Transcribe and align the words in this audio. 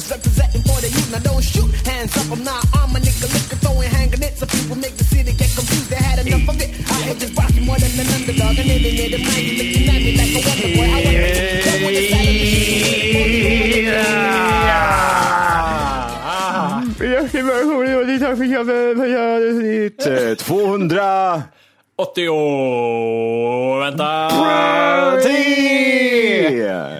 artist 0.00 0.10
representing 0.10 0.62
for 0.62 0.80
the 0.80 0.88
youth. 0.88 1.12
Now 1.12 1.18
don't 1.18 1.42
shoot, 1.42 1.70
hands 1.86 2.16
up, 2.16 2.32
I'm 2.32 2.42
not 2.44 2.64
on 2.76 2.92
my 2.92 3.00
nigga 3.00 3.28
liquor 3.32 3.56
throwing 3.56 3.90
hanging 3.90 4.22
it. 4.22 4.38
So 4.38 4.46
people 4.46 4.76
make 4.76 4.96
the 4.96 5.04
city 5.04 5.32
get 5.32 5.50
confused, 5.54 5.90
they 5.90 5.96
had 5.96 6.26
enough 6.26 6.48
of 6.48 6.60
it. 6.60 6.70
I 6.88 6.92
had 7.04 7.18
just 7.18 7.34
boxing 7.34 7.66
more 7.66 7.78
than 7.78 7.90
an 7.92 8.08
underdog, 8.14 8.58
and 8.58 8.70
it 8.70 8.80
ain't 8.80 9.12
the 9.12 9.18
mind. 9.18 9.58
Looking 9.60 9.88
at 9.88 10.00
me 10.00 10.16
like 10.16 10.32
a 10.32 10.40
wonder 10.48 10.70
boy. 10.76 10.88
I 10.88 11.04
wanna 11.04 11.20
make 11.20 11.36
you 11.36 11.60
go 11.60 11.86
on 11.86 11.92
the 11.92 12.02
side 12.08 12.28
of 12.28 12.34
the 12.34 12.50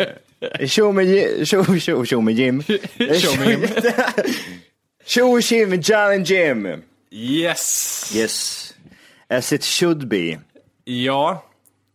Vänta! 0.00 0.19
Tjo 0.66 0.92
med 0.92 1.06
Jim. 1.06 1.46
Tjo 1.46 2.20
med 2.20 2.34
Jim. 2.34 2.62
Tjo 5.04 5.40
Jim, 5.40 5.80
John 5.82 6.12
and 6.12 6.26
Jim. 6.26 6.82
Yes. 7.10 8.12
Yes. 8.14 8.74
As 9.28 9.52
it 9.52 9.64
should 9.64 10.08
be. 10.08 10.38
Ja. 10.84 11.44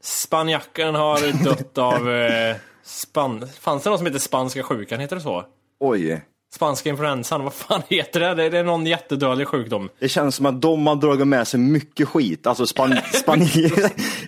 Spanjacken 0.03 0.95
har 0.95 1.43
dött 1.43 1.77
av... 1.77 2.09
Eh, 2.15 2.55
span... 2.83 3.47
Fanns 3.59 3.83
det 3.83 3.89
någon 3.89 3.99
som 3.99 4.07
heter 4.07 4.19
spanska 4.19 4.63
sjukan? 4.63 4.99
Heter 4.99 5.15
det 5.15 5.21
så? 5.21 5.45
Oj. 5.79 6.21
Spanska 6.55 6.89
influensan, 6.89 7.43
vad 7.43 7.53
fan 7.53 7.81
heter 7.89 8.19
det? 8.19 8.49
Det 8.49 8.57
är 8.57 8.63
någon 8.63 8.85
jättedödlig 8.85 9.47
sjukdom. 9.47 9.89
Det 9.99 10.09
känns 10.09 10.35
som 10.35 10.45
att 10.45 10.61
de 10.61 10.87
har 10.87 10.95
dragit 10.95 11.27
med 11.27 11.47
sig 11.47 11.59
mycket 11.59 12.07
skit. 12.07 12.47
Alltså 12.47 12.67
span, 12.67 12.95
Spanien. 13.13 13.71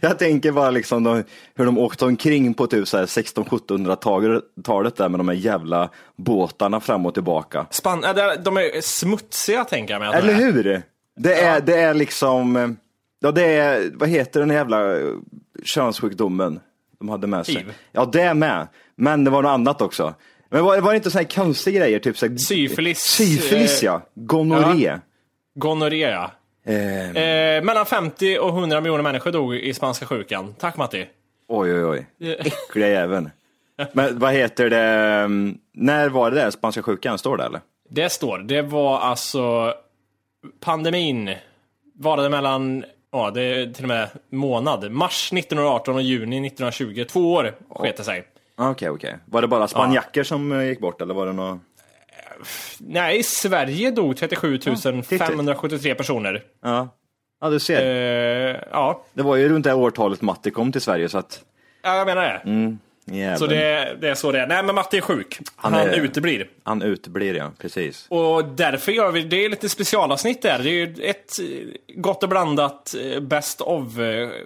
Jag 0.02 0.20
tänker 0.20 0.52
bara 0.52 0.72
liksom 0.72 1.04
de, 1.04 1.24
hur 1.56 1.66
de 1.66 1.78
åkte 1.78 2.06
omkring 2.06 2.54
på 2.54 2.68
typ 2.68 2.86
1600-1700-talet 2.86 4.96
där 4.96 5.10
med 5.10 5.20
de 5.20 5.28
här 5.28 5.36
jävla 5.36 5.90
båtarna 6.16 6.80
fram 6.80 7.06
och 7.06 7.14
tillbaka. 7.14 7.66
Span... 7.70 8.02
De 8.44 8.58
är 8.58 8.82
smutsiga 8.82 9.64
tänker 9.64 9.94
jag 9.94 10.02
mig. 10.02 10.14
Eller 10.14 10.34
hur? 10.34 10.82
Det 11.16 11.42
är, 11.42 11.62
det 11.62 11.82
är 11.82 11.94
liksom, 11.94 12.56
eh, 12.56 12.70
ja 13.20 13.32
det 13.32 13.46
är, 13.46 13.92
vad 13.94 14.10
heter 14.10 14.40
den 14.40 14.50
jävla 14.50 14.98
eh, 14.98 15.04
könssjukdomen 15.64 16.60
de 17.00 17.10
hade 17.10 17.28
med 17.28 17.46
sig? 17.46 17.56
Hiv. 17.56 17.74
Ja 17.92 18.06
det 18.06 18.22
är 18.22 18.34
med, 18.34 18.68
men 18.96 19.24
det 19.24 19.32
var 19.32 19.42
något 19.42 19.50
annat 19.50 19.82
också. 19.82 20.14
Men 20.50 20.64
var, 20.64 20.82
var 20.82 20.92
det 20.92 20.98
inte 20.98 21.12
så 21.12 21.18
här 21.18 21.26
konstiga 21.26 21.80
grejer? 21.80 22.00
Typ 22.00 22.18
så 22.18 22.28
här, 22.28 22.38
Syfilis. 22.38 23.00
Syfilis 23.00 23.84
ja, 23.84 24.02
gonorré. 24.16 25.00
Gonorré 25.56 25.98
ja. 25.98 26.32
Eh, 26.66 27.58
Eh, 27.58 27.64
mellan 27.64 27.86
50 27.86 28.38
och 28.40 28.50
100 28.50 28.82
miljoner 28.82 29.04
människor 29.04 29.32
dog 29.32 29.56
i 29.56 29.74
spanska 29.74 30.06
sjukan. 30.06 30.56
Tack 30.60 30.78
Matti. 30.78 31.06
Oj 31.48 31.74
oj 31.74 31.86
oj, 31.86 32.08
äckliga 32.40 32.88
jäveln. 32.88 33.30
Men 33.92 34.20
vad 34.20 34.34
heter 34.34 34.70
det, 34.70 34.84
mm, 35.24 35.58
när 35.74 36.10
var 36.10 36.32
det 36.32 36.38
där 36.38 36.52
spanska 36.52 36.84
sjukan, 36.84 37.18
står 37.18 37.38
det 37.38 37.44
eller? 37.44 37.62
Det 37.90 38.10
står, 38.10 38.40
det 38.40 38.62
var 38.62 39.00
alltså 39.00 39.74
pandemin 40.60 41.36
varade 41.96 42.30
mellan, 42.30 42.86
ja 43.12 43.32
det 43.32 43.42
är 43.42 43.74
till 43.74 43.84
och 43.84 43.90
med 43.90 44.10
månad, 44.32 44.92
mars 44.92 45.34
1918 45.34 45.96
och 45.96 46.02
juni 46.02 46.48
1920. 46.48 47.06
Två 47.10 47.34
år 47.34 47.56
sket 47.70 47.98
det 47.98 48.04
sig. 48.04 48.24
Okej 48.60 48.90
okej, 48.90 49.18
var 49.26 49.42
det 49.42 49.48
bara 49.48 49.68
spanjacker 49.68 50.24
som 50.24 50.52
eh, 50.52 50.64
gick 50.68 50.80
bort 50.80 51.02
eller 51.02 51.14
var 51.14 51.26
det 51.26 51.34
något? 51.34 51.60
Nej, 52.80 53.20
i 53.20 53.24
Sverige 53.24 53.92
dog 53.92 54.18
37 54.18 54.60
573 55.20 55.96
personer. 55.96 56.44
Ja, 56.64 56.90
ja 57.42 57.50
du 57.50 57.60
ser. 57.60 57.82
Eh, 57.86 58.56
ja, 58.72 59.04
Det 59.14 59.24
var 59.24 59.36
ju 59.36 59.50
runt 59.50 59.64
det 59.64 59.74
årtalet 59.74 60.22
Matti 60.22 60.52
kom 60.52 60.72
till 60.72 60.82
Sverige 60.82 61.10
så 61.10 61.18
att, 61.18 61.42
ja, 61.84 61.96
jag 61.98 62.06
menar 62.08 62.22
det. 62.24 62.42
jäveln. 63.18 63.38
Så 63.40 63.48
det, 63.48 63.98
det 64.02 64.10
är 64.10 64.16
så 64.16 64.32
det 64.32 64.40
är. 64.40 64.48
Nej 64.48 64.64
men 64.64 64.76
Matti 64.76 64.98
är 64.98 65.02
sjuk. 65.02 65.40
Han, 65.56 65.74
Han 65.74 65.88
är- 65.88 66.00
uteblir. 66.00 66.50
Han 66.64 66.82
uteblir 66.82 67.36
ja, 67.36 67.52
precis. 67.58 68.06
Och 68.10 68.46
därför 68.46 68.92
gör 68.92 69.12
vi, 69.12 69.22
det 69.24 69.46
är 69.46 69.50
lite 69.50 69.70
specialavsnitt 69.70 70.42
där. 70.42 70.60
Det 70.60 70.70
är 70.70 70.74
ju 70.88 70.96
ett 71.04 71.40
eh, 71.40 71.96
gott 72.02 72.24
och 72.24 72.30
blandat 72.30 72.96
best 73.22 73.62
of 73.62 73.84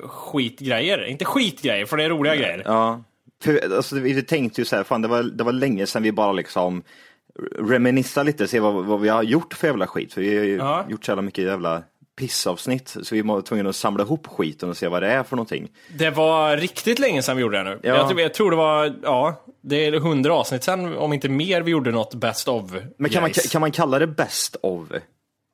skitgrejer. 0.03 1.05
Inte 1.05 1.25
skitgrejer, 1.25 1.85
för 1.85 1.97
det 1.97 2.03
är 2.03 2.09
roliga 2.09 2.35
grejer. 2.35 2.61
Ja. 2.65 3.03
För, 3.41 3.75
alltså, 3.75 3.95
vi 3.95 4.23
tänkte 4.23 4.61
ju 4.61 4.65
så 4.65 4.75
här, 4.75 4.83
fan 4.83 5.01
det 5.01 5.07
var, 5.07 5.23
det 5.23 5.43
var 5.43 5.51
länge 5.51 5.85
sedan 5.85 6.03
vi 6.03 6.11
bara 6.11 6.31
liksom 6.31 6.83
reminissa 7.59 8.23
lite, 8.23 8.47
se 8.47 8.59
vad, 8.59 8.73
vad 8.85 9.01
vi 9.01 9.09
har 9.09 9.23
gjort 9.23 9.53
för 9.53 9.67
jävla 9.67 9.87
skit. 9.87 10.13
För 10.13 10.21
vi 10.21 10.37
har 10.37 10.43
ju 10.45 10.55
Ja. 10.55 10.85
gjort 10.89 11.05
så 11.05 11.11
jävla 11.11 11.21
mycket 11.21 11.43
jävla 11.45 11.83
pissavsnitt, 12.19 12.95
så 13.03 13.15
vi 13.15 13.21
var 13.21 13.41
tvungna 13.41 13.69
att 13.69 13.75
samla 13.75 14.03
ihop 14.03 14.27
skiten 14.27 14.69
och 14.69 14.77
se 14.77 14.87
vad 14.87 15.03
det 15.03 15.07
är 15.11 15.23
för 15.23 15.35
någonting. 15.35 15.67
Det 15.97 16.09
var 16.09 16.57
riktigt 16.57 16.99
länge 16.99 17.23
sedan 17.23 17.35
vi 17.35 17.41
gjorde 17.41 17.57
det 17.57 17.63
nu. 17.63 17.79
Ja. 17.83 17.95
Jag, 17.95 18.07
tror- 18.09 18.21
jag 18.21 18.33
tror 18.33 18.51
det 18.51 18.57
var, 18.57 18.93
ja, 19.03 19.43
det 19.61 19.85
är 19.85 19.99
hundra 19.99 20.33
avsnitt 20.33 20.63
sedan, 20.63 20.97
om 20.97 21.13
inte 21.13 21.29
mer, 21.29 21.61
vi 21.61 21.71
gjorde 21.71 21.91
något 21.91 22.13
best 22.13 22.47
of. 22.47 22.71
Men 22.97 23.11
kan 23.11 23.21
man, 23.21 23.31
kan 23.51 23.61
man 23.61 23.71
kalla 23.71 23.99
det 23.99 24.07
best 24.07 24.55
of? 24.61 24.87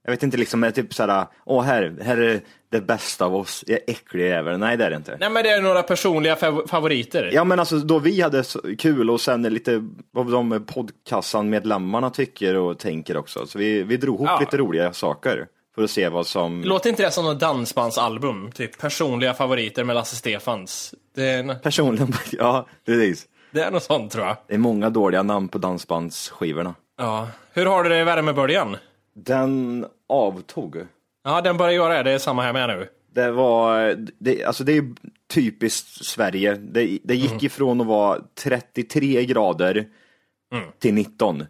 Jag 0.07 0.11
vet 0.11 0.23
inte, 0.23 0.37
liksom 0.37 0.71
typ 0.75 0.93
såhär, 0.93 1.25
åh 1.45 1.63
här, 1.63 1.95
här 2.01 2.17
är 2.17 2.41
det 2.71 2.81
bästa 2.81 3.25
av 3.25 3.35
oss, 3.35 3.63
jag 3.67 3.77
är 3.77 3.83
äcklig 3.87 4.27
jävel. 4.29 4.59
Nej 4.59 4.77
det 4.77 4.85
är 4.85 4.89
det 4.89 4.95
inte. 4.95 5.17
Nej 5.19 5.29
men 5.29 5.43
det 5.43 5.49
är 5.49 5.61
några 5.61 5.83
personliga 5.83 6.35
fav- 6.35 6.67
favoriter. 6.67 7.29
Ja 7.33 7.43
men 7.43 7.59
alltså 7.59 7.77
då 7.77 7.99
vi 7.99 8.21
hade 8.21 8.43
kul 8.77 9.09
och 9.09 9.21
sen 9.21 9.41
lite 9.43 9.83
vad 10.11 10.31
de 10.31 10.65
podcastan 10.65 11.49
medlemmarna 11.49 12.09
tycker 12.09 12.55
och 12.55 12.79
tänker 12.79 13.17
också. 13.17 13.47
Så 13.47 13.59
vi, 13.59 13.83
vi 13.83 13.97
drog 13.97 14.15
ihop 14.15 14.27
Ja. 14.29 14.39
lite 14.39 14.57
roliga 14.57 14.93
saker 14.93 15.47
för 15.75 15.83
att 15.83 15.89
se 15.91 16.09
vad 16.09 16.27
som... 16.27 16.63
Låter 16.63 16.89
inte 16.89 17.03
det 17.03 17.11
som 17.11 17.25
något 17.25 17.39
dansbandsalbum? 17.39 18.51
Typ 18.51 18.77
personliga 18.79 19.33
favoriter 19.33 19.83
med 19.83 19.93
Lasse 19.95 20.15
Stefans. 20.15 20.93
Det 21.15 21.23
är, 21.29 21.39
en, 21.39 21.59
Personligen, 21.63 22.13
ja 22.31 22.67
precis. 22.85 23.25
det 23.51 23.61
är 23.61 23.71
något 23.71 23.83
sånt 23.83 24.11
tror 24.11 24.25
jag. 24.25 24.37
Det 24.47 24.53
är 24.53 24.57
många 24.57 24.89
dåliga 24.89 25.23
namn 25.23 25.47
på 25.47 25.57
dansbandsskivorna. 25.57 26.75
Ja. 26.97 27.27
Hur 27.53 27.65
har 27.65 27.83
du 27.83 27.89
det 27.89 27.99
i 27.99 28.03
värmeböljan? 28.03 28.77
Den 29.25 29.85
avtog. 30.09 30.77
Ja, 31.23 31.41
den 31.41 31.57
börjar 31.57 31.73
göra 31.73 31.97
det. 31.97 32.03
Det 32.03 32.11
är 32.11 32.19
samma 32.19 32.41
här 32.41 32.53
med 32.53 32.69
nu. 32.69 32.87
Det 33.13 33.31
var, 33.31 33.95
det, 34.19 34.43
alltså 34.43 34.63
det 34.63 34.77
är 34.77 34.83
typiskt 35.33 36.05
Sverige. 36.05 36.55
Det, 36.55 36.99
det 37.03 37.15
gick 37.15 37.43
ifrån 37.43 37.81
att 37.81 37.87
vara 37.87 38.21
33 38.43 39.25
grader 39.25 39.85
till 40.79 40.93
19. 40.93 41.43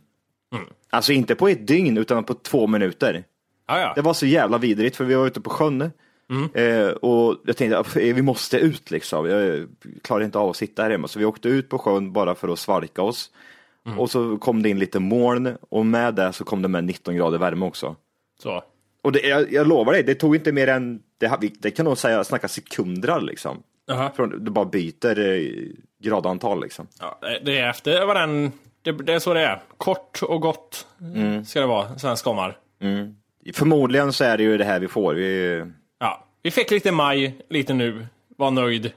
Alltså 0.89 1.13
inte 1.13 1.35
på 1.35 1.47
ett 1.47 1.67
dygn 1.67 1.97
utan 1.97 2.23
på 2.23 2.33
två 2.33 2.67
minuter. 2.67 3.23
Ja. 3.67 3.93
Det 3.95 4.01
var 4.01 4.13
så 4.13 4.25
jävla 4.25 4.57
vidrigt 4.57 4.95
för 4.95 5.05
vi 5.05 5.15
var 5.15 5.27
ute 5.27 5.41
på 5.41 5.49
sjön. 5.49 5.91
Eh, 6.53 6.87
och 6.87 7.35
jag 7.45 7.57
tänkte 7.57 7.79
att 7.79 7.95
vi 7.95 8.21
måste 8.21 8.57
ut 8.57 8.91
liksom. 8.91 9.25
Jag 9.29 9.67
klarar 10.01 10.23
inte 10.23 10.39
av 10.39 10.49
att 10.49 10.55
sitta 10.55 10.83
här 10.83 10.89
hemma. 10.89 11.07
Så 11.07 11.19
vi 11.19 11.25
åkte 11.25 11.49
ut 11.49 11.69
på 11.69 11.79
sjön 11.79 12.13
bara 12.13 12.35
för 12.35 12.47
att 12.47 12.59
svalka 12.59 13.01
oss. 13.01 13.31
Och 13.97 14.11
så 14.11 14.37
kom 14.37 14.63
det 14.63 14.69
in 14.69 14.79
lite 14.79 14.99
moln 14.99 15.57
och 15.69 15.85
med 15.85 16.13
det 16.15 16.33
så 16.33 16.43
kom 16.43 16.61
det 16.61 16.67
med 16.67 16.83
19 16.83 17.15
grader 17.15 17.37
värme 17.37 17.65
också. 17.65 17.95
Så. 18.39 18.63
Och 19.03 19.11
det, 19.11 19.19
jag, 19.19 19.53
jag 19.53 19.67
lovar 19.67 19.93
dig, 19.93 20.03
det 20.03 20.15
tog 20.15 20.35
inte 20.35 20.51
mer 20.51 20.67
än, 20.67 21.01
det, 21.17 21.31
det 21.59 21.71
kan 21.71 21.85
nog 21.85 21.97
säga, 21.97 22.23
snacka 22.23 22.47
sekunder 22.47 23.21
liksom. 23.21 23.63
Jaha. 23.85 24.11
Från, 24.15 24.43
det 24.43 24.51
bara 24.51 24.65
byter 24.65 25.19
eh, 25.19 25.41
gradantal 26.03 26.61
liksom. 26.61 26.87
Ja, 26.99 27.19
det- 27.45 27.57
är 27.59 27.69
efter 27.69 28.05
vad 28.05 28.15
den... 28.15 28.51
Det, 28.81 28.91
det 28.91 29.13
är 29.13 29.19
så 29.19 29.33
det 29.33 29.41
är. 29.41 29.61
Kort 29.77 30.19
och 30.23 30.41
gott 30.41 30.87
ska 31.45 31.59
det 31.59 31.65
vara, 31.67 31.97
svensk 31.97 32.23
sommar. 32.23 32.57
Förmodligen 33.53 34.13
så 34.13 34.23
är 34.23 34.37
det 34.37 34.43
ju 34.43 34.57
det 34.57 34.63
här 34.65 34.79
vi 34.79 34.87
får. 34.87 35.13
Vi, 35.13 35.63
Ja. 35.99 36.23
Vi 36.43 36.51
fick 36.51 36.71
lite 36.71 36.91
maj, 36.91 37.37
lite 37.49 37.73
nu. 37.73 38.07
Var 38.37 38.51
nöjd. 38.51 38.91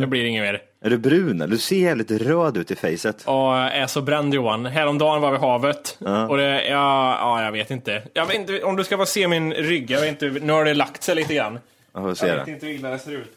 Det 0.00 0.06
blir 0.06 0.24
inget 0.24 0.42
mer. 0.42 0.60
Är 0.84 0.90
du 0.90 0.98
brun? 0.98 1.38
Du 1.38 1.58
ser 1.58 1.76
jävligt 1.76 2.10
röd 2.10 2.56
ut 2.56 2.70
i 2.70 2.76
facet. 2.76 3.22
Och 3.24 3.56
är 3.56 3.86
så 3.86 4.00
bränd 4.02 4.34
Johan. 4.34 4.66
Häromdagen 4.66 5.20
var 5.20 5.30
vi 5.30 5.36
i 5.36 5.40
havet. 5.40 5.98
Och 6.28 6.36
det, 6.36 6.68
ja, 6.68 7.16
ja, 7.20 7.44
jag 7.44 7.52
vet 7.52 7.70
inte. 7.70 8.02
Jag 8.12 8.26
vet 8.26 8.36
inte 8.36 8.62
om 8.62 8.76
du 8.76 8.84
ska 8.84 8.96
få 8.96 9.06
se 9.06 9.28
min 9.28 9.52
rygg. 9.52 9.90
Jag 9.90 10.00
vet 10.00 10.08
inte, 10.22 10.40
nu 10.46 10.52
har 10.52 10.64
det 10.64 10.74
lagt 10.74 11.02
sig 11.02 11.14
lite 11.14 11.34
grann. 11.34 11.58
Jag 11.94 12.02
Jag 12.02 12.08
vet 12.36 12.46
det. 12.46 12.52
inte 12.52 12.66
hur 12.66 12.72
illa 12.72 12.90
det 12.90 12.98
ser 12.98 13.12
ut. 13.12 13.36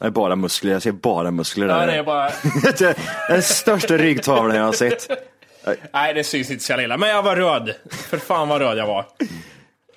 Det 0.00 0.06
är 0.06 0.10
bara 0.10 0.36
muskler, 0.36 0.72
jag 0.72 0.82
ser 0.82 0.92
bara 0.92 1.30
muskler 1.30 1.68
Ja, 1.68 1.74
där. 1.78 1.86
det 1.86 1.92
är 1.94 2.02
bara... 2.02 2.30
Den 3.28 3.42
största 3.42 3.96
ryggtavlan 3.96 4.56
jag 4.56 4.64
har 4.64 4.72
sett. 4.72 5.08
Nej, 5.92 6.14
det 6.14 6.24
syns 6.24 6.50
inte 6.50 6.64
så 6.64 6.72
jävla 6.72 6.84
illa. 6.84 6.96
Men 6.96 7.08
jag 7.08 7.22
var 7.22 7.36
röd. 7.36 7.74
För 7.90 8.18
fan 8.18 8.48
vad 8.48 8.60
röd 8.60 8.78
jag 8.78 8.86
var. 8.86 9.06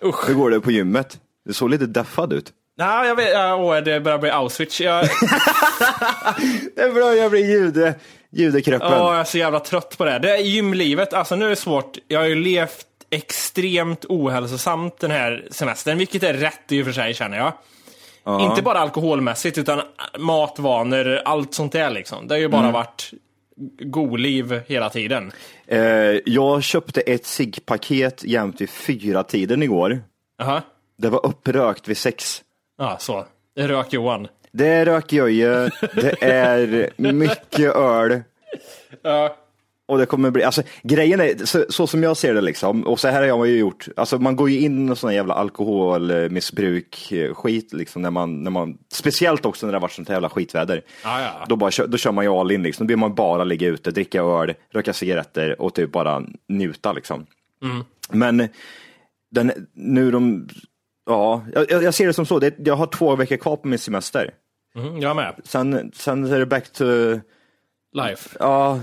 Hur 0.01 0.33
går 0.33 0.49
det 0.49 0.59
på 0.61 0.71
gymmet? 0.71 1.19
Du 1.45 1.53
såg 1.53 1.69
lite 1.69 1.85
deffad 1.85 2.33
ut. 2.33 2.51
Nej, 2.79 3.07
jag 3.07 3.15
vet, 3.15 3.33
ja, 3.33 3.55
åh, 3.55 3.77
det 3.77 3.99
börjar 3.99 4.17
bli 4.17 4.29
Auschwitz. 4.29 4.81
Jag, 4.81 5.05
Det 6.75 7.15
jag 7.17 7.31
blir 7.31 7.45
jude. 7.45 7.95
Judekroppen. 8.31 8.87
åh, 8.87 8.97
jag 8.97 9.19
är 9.19 9.23
så 9.23 9.37
jävla 9.37 9.59
trött 9.59 9.97
på 9.97 10.05
det. 10.05 10.19
Det 10.19 10.31
är 10.31 10.37
gymlivet. 10.37 11.13
Alltså 11.13 11.35
nu 11.35 11.45
är 11.45 11.49
det 11.49 11.55
svårt. 11.55 11.97
Jag 12.07 12.19
har 12.19 12.27
ju 12.27 12.35
levt 12.35 12.85
extremt 13.09 14.05
ohälsosamt 14.05 14.99
den 14.99 15.11
här 15.11 15.47
semestern, 15.51 15.97
vilket 15.97 16.23
är 16.23 16.33
rätt 16.33 16.71
i 16.71 16.81
och 16.81 16.85
för 16.85 16.93
sig 16.93 17.13
känner 17.13 17.37
jag. 17.37 17.53
Inte 18.41 18.61
bara 18.61 18.79
alkoholmässigt, 18.79 19.57
utan 19.57 19.81
matvanor, 20.19 21.21
allt 21.25 21.53
sånt 21.53 21.71
där 21.71 21.89
liksom. 21.89 22.27
Det 22.27 22.33
har 22.33 22.39
ju 22.39 22.47
bara 22.47 22.71
varit 22.71 23.11
godliv 23.79 24.61
hela 24.67 24.89
tiden. 24.89 25.31
Eh, 25.67 25.79
jag 26.25 26.63
köpte 26.63 27.01
ett 27.01 27.25
ciggpaket 27.25 28.23
jämt 28.23 28.61
vid 28.61 28.69
fyra 28.69 29.23
tiden 29.23 29.63
igår. 29.63 30.03
Jaha. 30.37 30.61
Det 30.97 31.09
var 31.09 31.25
upprökt 31.25 31.87
vid 31.87 31.97
sex. 31.97 32.43
Ja, 32.79 32.97
så. 32.99 33.25
Det 33.55 33.67
rök 33.67 33.93
Johan. 33.93 34.27
Det 34.51 34.67
är 34.67 34.85
rökjöje, 34.85 35.69
det 35.95 36.23
är 36.23 37.11
mycket 37.11 37.75
öl 37.75 38.21
Ja. 39.03 39.35
och 39.87 39.97
det 39.97 40.05
kommer 40.05 40.31
bli, 40.31 40.43
alltså 40.43 40.61
grejen 40.83 41.19
är, 41.21 41.45
så, 41.45 41.65
så 41.69 41.87
som 41.87 42.03
jag 42.03 42.17
ser 42.17 42.33
det 42.33 42.41
liksom, 42.41 42.87
och 42.87 42.99
så 42.99 43.07
här 43.07 43.19
har 43.19 43.27
jag 43.27 43.47
ju 43.47 43.57
gjort, 43.57 43.87
alltså 43.95 44.17
man 44.17 44.35
går 44.35 44.49
ju 44.49 44.59
in 44.59 44.91
i 44.91 44.95
sån 44.95 45.13
jävla 45.13 45.33
alkoholmissbruk 45.33 47.11
eh, 47.11 47.33
skit 47.33 47.73
liksom 47.73 48.01
när 48.01 48.11
man, 48.11 48.43
när 48.43 48.51
man, 48.51 48.77
speciellt 48.91 49.45
också 49.45 49.65
när 49.65 49.73
det 49.73 49.77
har 49.77 49.81
varit 49.81 49.91
sånt 49.91 50.09
jävla 50.09 50.29
skitväder. 50.29 50.81
Ja, 51.03 51.21
ja. 51.21 51.45
Då, 51.49 51.55
bara, 51.55 51.87
då 51.87 51.97
kör 51.97 52.11
man 52.11 52.25
ju 52.25 52.31
all 52.31 52.51
in 52.51 52.63
liksom, 52.63 52.83
då 52.83 52.87
blir 52.87 52.97
man 52.97 53.15
bara 53.15 53.43
ligga 53.43 53.67
ute, 53.67 53.91
dricka 53.91 54.21
öl, 54.21 54.53
röka 54.69 54.93
cigaretter 54.93 55.61
och 55.61 55.73
typ 55.75 55.91
bara 55.91 56.23
njuta 56.47 56.93
liksom. 56.93 57.25
Men 58.09 58.47
den, 59.31 59.51
nu 59.73 60.11
de, 60.11 60.47
ja, 61.09 61.43
jag, 61.53 61.83
jag 61.83 61.93
ser 61.93 62.07
det 62.07 62.13
som 62.13 62.25
så, 62.25 62.39
det, 62.39 62.55
jag 62.57 62.75
har 62.75 62.85
två 62.87 63.15
veckor 63.15 63.37
kvar 63.37 63.55
på 63.55 63.67
min 63.67 63.79
semester. 63.79 64.33
Mm, 64.75 64.97
jag 64.97 65.15
med. 65.15 65.35
Sen, 65.43 65.91
sen 65.95 66.25
är 66.25 66.39
det 66.39 66.45
back 66.45 66.69
to, 66.69 66.85
Life. 67.93 68.37
ja, 68.39 68.79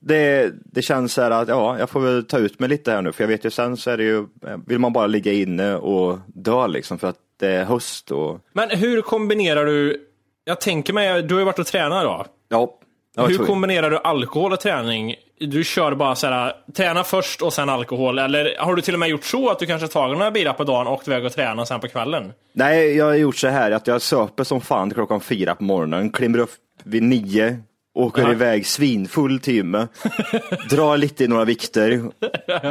det, 0.00 0.52
det 0.64 0.82
känns 0.82 1.12
så 1.12 1.22
här 1.22 1.30
att 1.30 1.48
ja, 1.48 1.78
jag 1.78 1.90
får 1.90 2.00
väl 2.00 2.24
ta 2.24 2.38
ut 2.38 2.58
mig 2.60 2.68
lite 2.68 2.90
här 2.92 3.02
nu, 3.02 3.12
för 3.12 3.24
jag 3.24 3.28
vet 3.28 3.44
ju 3.44 3.50
sen 3.50 3.76
så 3.76 3.90
är 3.90 3.96
det 3.96 4.04
ju, 4.04 4.26
vill 4.66 4.78
man 4.78 4.92
bara 4.92 5.06
ligga 5.06 5.32
inne 5.32 5.76
och 5.76 6.18
dö 6.26 6.66
liksom 6.66 6.98
för 6.98 7.08
att 7.08 7.18
det 7.40 7.48
är 7.48 7.64
höst 7.64 8.10
och, 8.10 8.40
Men 8.52 8.70
hur 8.70 9.00
kombinerar 9.02 9.66
du, 9.66 10.06
jag 10.44 10.60
tänker 10.60 10.92
mig, 10.92 11.22
du 11.22 11.34
har 11.34 11.40
ju 11.40 11.44
varit 11.44 11.58
och 11.58 11.66
tränat 11.66 12.04
då. 12.04 12.26
ja. 12.48 12.78
Hur 13.26 13.46
kombinerar 13.46 13.90
du 13.90 13.98
alkohol 13.98 14.52
och 14.52 14.60
träning? 14.60 15.14
Du 15.40 15.64
kör 15.64 15.94
bara 15.94 16.14
så 16.14 16.26
här, 16.26 16.52
träna 16.76 17.04
först 17.04 17.42
och 17.42 17.52
sen 17.52 17.68
alkohol, 17.68 18.18
eller 18.18 18.54
har 18.58 18.74
du 18.74 18.82
till 18.82 18.94
och 18.94 19.00
med 19.00 19.08
gjort 19.08 19.24
så 19.24 19.50
att 19.50 19.58
du 19.58 19.66
kanske 19.66 19.88
tagit 19.88 20.18
några 20.18 20.30
bilar 20.30 20.52
på 20.52 20.64
dagen 20.64 20.86
och 20.86 20.92
åkt 20.92 21.08
iväg 21.08 21.24
och 21.24 21.32
tränat 21.32 21.68
sen 21.68 21.80
på 21.80 21.88
kvällen? 21.88 22.32
Nej, 22.52 22.96
jag 22.96 23.04
har 23.04 23.14
gjort 23.14 23.36
så 23.36 23.48
här 23.48 23.70
att 23.70 23.86
jag 23.86 24.02
söper 24.02 24.44
som 24.44 24.60
fan 24.60 24.88
till 24.90 24.94
klockan 24.94 25.20
fyra 25.20 25.54
på 25.54 25.64
morgonen, 25.64 26.10
kliver 26.10 26.38
upp 26.38 26.50
vid 26.84 27.02
nio, 27.02 27.58
åker 27.94 28.22
Ja. 28.22 28.30
iväg 28.32 28.66
svinfull 28.66 29.40
till 29.40 29.54
gymmet, 29.54 29.90
drar 30.70 30.96
lite 30.96 31.24
i 31.24 31.28
några 31.28 31.44
vikter, 31.44 32.02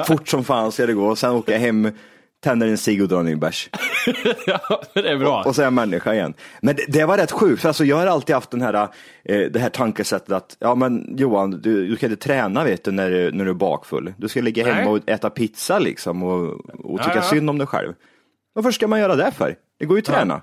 fort 0.04 0.28
som 0.28 0.44
fan 0.44 0.72
ska 0.72 0.86
det 0.86 0.94
gå, 0.94 1.16
sen 1.16 1.32
åker 1.32 1.52
jag 1.52 1.60
hem, 1.60 1.92
tänder 2.50 2.68
en 2.68 2.78
cigg 2.78 3.02
och 3.02 3.08
drar 3.08 3.20
en 3.20 3.40
bärs. 3.40 3.70
ja, 4.46 4.82
det 4.94 5.10
är 5.10 5.18
bra. 5.18 5.44
Och 5.46 5.56
så 5.56 5.62
är 5.62 5.66
jag 5.66 5.74
människa 5.74 6.14
igen. 6.14 6.34
Men 6.62 6.76
det, 6.76 6.86
det 6.88 7.06
var 7.06 7.18
rätt 7.18 7.32
sjukt, 7.32 7.62
för 7.62 7.68
alltså 7.70 7.86
jag 7.86 7.96
har 7.98 8.08
alltid 8.08 8.36
haft 8.36 8.52
den 8.52 8.62
här, 8.62 8.74
eh, 9.26 9.40
det 9.52 9.60
här 9.60 9.70
tankesättet 9.70 10.32
att, 10.32 10.58
ja 10.60 10.76
men 10.76 11.16
Johan, 11.18 11.52
du, 11.52 11.88
du 11.88 11.96
kan 11.96 12.12
inte 12.12 12.24
träna 12.24 12.64
vet 12.64 12.84
du 12.84 12.92
när, 12.92 13.10
du- 13.12 13.32
när 13.32 13.46
du 13.46 13.52
är 13.52 13.56
bakfull. 13.56 14.14
Du 14.18 14.28
ska 14.28 14.42
ligga 14.42 14.66
hemma 14.66 14.78
Nej. 14.78 14.88
och 14.90 15.10
äta 15.10 15.30
pizza 15.30 15.80
liksom 15.80 16.24
och, 16.24 16.50
och 16.86 17.00
tycka 17.00 17.12
Ja, 17.16 17.16
ja. 17.16 17.22
synd 17.22 17.50
om 17.50 17.58
dig 17.58 17.68
själv. 17.68 17.94
Varför 18.54 18.72
ska 18.72 18.88
man 18.88 19.00
göra 19.00 19.16
det 19.16 19.32
för? 19.32 19.56
Det 19.80 19.86
går 19.86 19.98
ju 19.98 20.02
att 20.02 20.06
träna. 20.06 20.42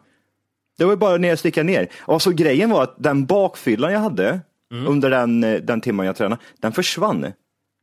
Det 0.79 0.85
var 0.85 0.93
ju 0.93 0.97
bara 0.97 1.17
ner 1.17 1.33
och 1.33 1.39
sticka 1.39 1.63
ner. 1.63 1.89
Och 2.01 2.23
så 2.23 2.31
grejen 2.31 2.71
var 2.71 2.83
att 2.83 2.95
den 2.99 3.27
bakfyllan 3.27 3.93
jag 3.93 4.01
hade 4.01 4.41
Mm. 4.73 4.87
under 4.89 5.11
den, 5.11 5.45
eh, 5.45 5.61
den 5.61 5.81
timmen 5.81 6.07
jag 6.07 6.17
tränade, 6.17 6.43
den 6.61 6.73
försvann. 6.73 7.27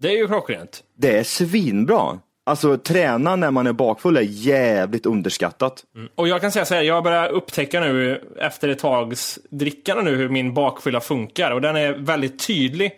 Det 0.02 0.08
är 0.08 0.18
ju 0.18 0.28
klockrent. 0.28 0.84
Det 0.98 1.18
är 1.18 1.24
svinbra. 1.24 2.20
Alltså 2.44 2.78
träna 2.78 3.36
när 3.36 3.52
man 3.52 3.68
är 3.68 3.74
bakfull 3.74 4.18
är 4.18 4.22
jävligt 4.22 5.06
underskattat. 5.06 5.84
Och 6.16 6.28
jag 6.28 6.42
kan 6.42 6.52
säga 6.52 6.66
så 6.66 6.76
här, 6.76 6.82
jag 6.82 7.04
börjar 7.04 7.30
upptäcka 7.30 7.80
nu 7.80 8.24
efter 8.40 8.70
ett 8.70 8.80
tags 8.80 9.40
drickande 9.50 10.04
nu 10.04 10.16
hur 10.16 10.30
min 10.30 10.54
bakfylla 10.54 11.00
funkar 11.02 11.52
och 11.52 11.62
den 11.62 11.76
är 11.76 11.94
väldigt 11.94 12.48
tydlig. 12.48 12.92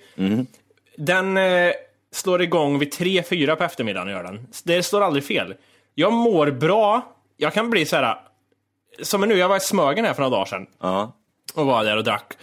Den 0.98 1.38
eh, 1.38 1.72
slår 2.12 2.42
igång 2.42 2.80
vid 2.80 2.94
3-4 2.94 3.56
på 3.56 3.64
eftermiddagen 3.64 4.10
gör 4.10 4.24
den. 4.24 4.48
Det 4.64 4.84
står 4.84 5.02
aldrig 5.02 5.24
fel. 5.26 5.54
Jag 5.96 6.14
mår 6.14 6.52
bra. 6.52 7.14
Jag 7.38 7.54
kan 7.54 7.70
bli 7.70 7.86
så 7.86 7.96
här. 7.96 8.18
Som 9.02 9.22
nu, 9.22 9.36
jag 9.38 9.50
var 9.50 9.58
i 9.58 9.60
Smögen 9.60 10.06
här 10.06 10.14
för 10.14 10.22
några 10.22 10.36
dagar 10.36 10.46
sedan 10.46 10.66
Ja. 10.82 11.16
och 11.56 11.66
var 11.66 11.84
där 11.84 11.98
och 11.98 12.04
drack. 12.04 12.34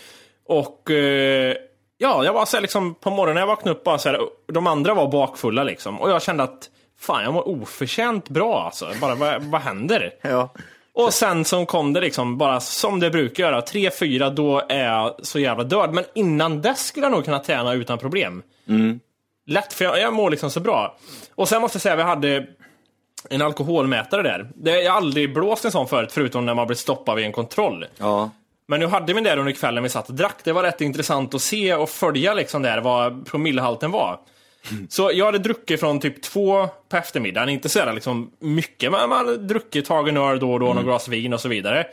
Och 0.47 0.91
eh, 0.91 1.57
ja, 1.99 2.25
jag 2.25 2.33
var 2.33 2.45
så 2.47 2.57
här 2.57 2.63
liksom 2.63 2.95
på 2.95 3.11
morgonen 3.11 3.35
när 3.35 3.43
jag 3.43 3.47
vaknade 3.47 3.79
upp 3.79 3.85
bara 3.85 3.99
så 3.99 4.09
här, 4.09 4.21
de 4.53 4.67
andra 4.67 4.95
var 4.95 5.11
bakfulla 5.13 5.65
liksom. 5.65 6.01
Och 6.01 6.11
jag 6.11 6.23
kände 6.23 6.43
att 6.43 6.71
fan, 7.01 7.23
jag 7.25 7.35
mår 7.35 7.49
oförtjänt 7.49 8.29
bra 8.29 8.63
alltså. 8.65 8.89
Bara 9.01 9.15
vad, 9.15 9.43
vad 9.43 9.61
händer? 9.61 10.11
Ja. 10.23 10.55
Och 10.93 11.15
sen 11.15 11.45
så 11.45 11.67
kom 11.67 11.93
det 11.93 12.01
liksom 12.01 12.39
bara 12.39 12.61
som 12.61 13.01
det 13.01 13.11
brukar 13.11 13.45
göra. 13.45 13.61
3-4, 13.61 14.31
då 14.31 14.63
är 14.69 14.85
jag 14.85 15.27
så 15.27 15.39
jävla 15.39 15.65
död. 15.65 15.95
Men 15.95 16.05
innan 16.15 16.63
dess 16.63 16.87
skulle 16.87 17.07
jag 17.07 17.13
nog 17.13 17.25
kunna 17.25 17.39
träna 17.39 17.73
utan 17.73 17.99
problem. 17.99 18.43
Lätt, 19.47 19.73
för 19.73 19.85
jag, 19.85 20.01
jag 20.01 20.15
mår 20.15 20.31
liksom 20.31 20.51
så 20.51 20.61
bra. 20.61 20.97
Och 21.35 21.49
sen 21.49 21.63
måste 21.63 21.77
jag 21.77 21.83
säga, 21.83 21.97
vi 21.97 22.03
hade 22.03 22.47
en 23.31 23.43
alkoholmätare 23.43 24.23
där. 24.23 24.51
Det, 24.55 24.81
jag 24.83 24.93
har 24.93 24.97
aldrig 24.97 25.35
blåst 25.35 25.65
en 25.65 25.73
sån 25.73 25.89
förut, 25.89 26.13
förutom 26.13 26.47
när 26.47 26.55
man 26.55 26.67
blir 26.67 26.77
stoppad 26.77 27.17
vid 27.17 27.25
en 27.25 27.33
kontroll. 27.33 27.87
Ja. 27.99 28.31
Men 28.67 28.81
nu 28.81 28.87
hade 28.87 29.13
vi 29.13 29.21
där 29.21 29.37
under 29.37 29.53
kvällen 29.53 29.83
vi 29.83 29.89
satt 29.89 30.09
och 30.09 30.15
drack. 30.15 30.37
Det 30.45 30.53
var 30.53 30.63
rätt 30.63 30.81
intressant 30.81 31.35
att 31.35 31.43
se 31.43 31.75
och 31.75 31.91
följa 31.91 32.35
liksom 32.35 32.63
där 32.63 32.81
vad 32.81 33.27
promillehalten 33.27 33.91
var. 33.91 34.19
Så 34.89 35.11
jag 35.15 35.27
hade 35.27 35.39
druckit 35.39 35.81
från 35.81 36.01
typ 36.01 36.23
två 36.23 36.69
på 36.89 36.97
eftermiddagen, 36.97 37.49
inte 37.49 37.69
så 37.69 37.79
jävla 37.79 37.93
liksom 37.93 38.31
mycket, 38.41 38.93
men 38.93 39.09
man 39.09 39.19
hade 39.19 39.37
druckit, 39.37 39.85
tagit 39.87 40.17
öl 40.17 40.39
då 40.39 40.53
och 40.53 40.61
då, 40.61 40.67
några 40.67 40.83
glas 40.83 41.09
vin 41.09 41.33
och 41.33 41.41
så 41.41 41.49
vidare. 41.49 41.87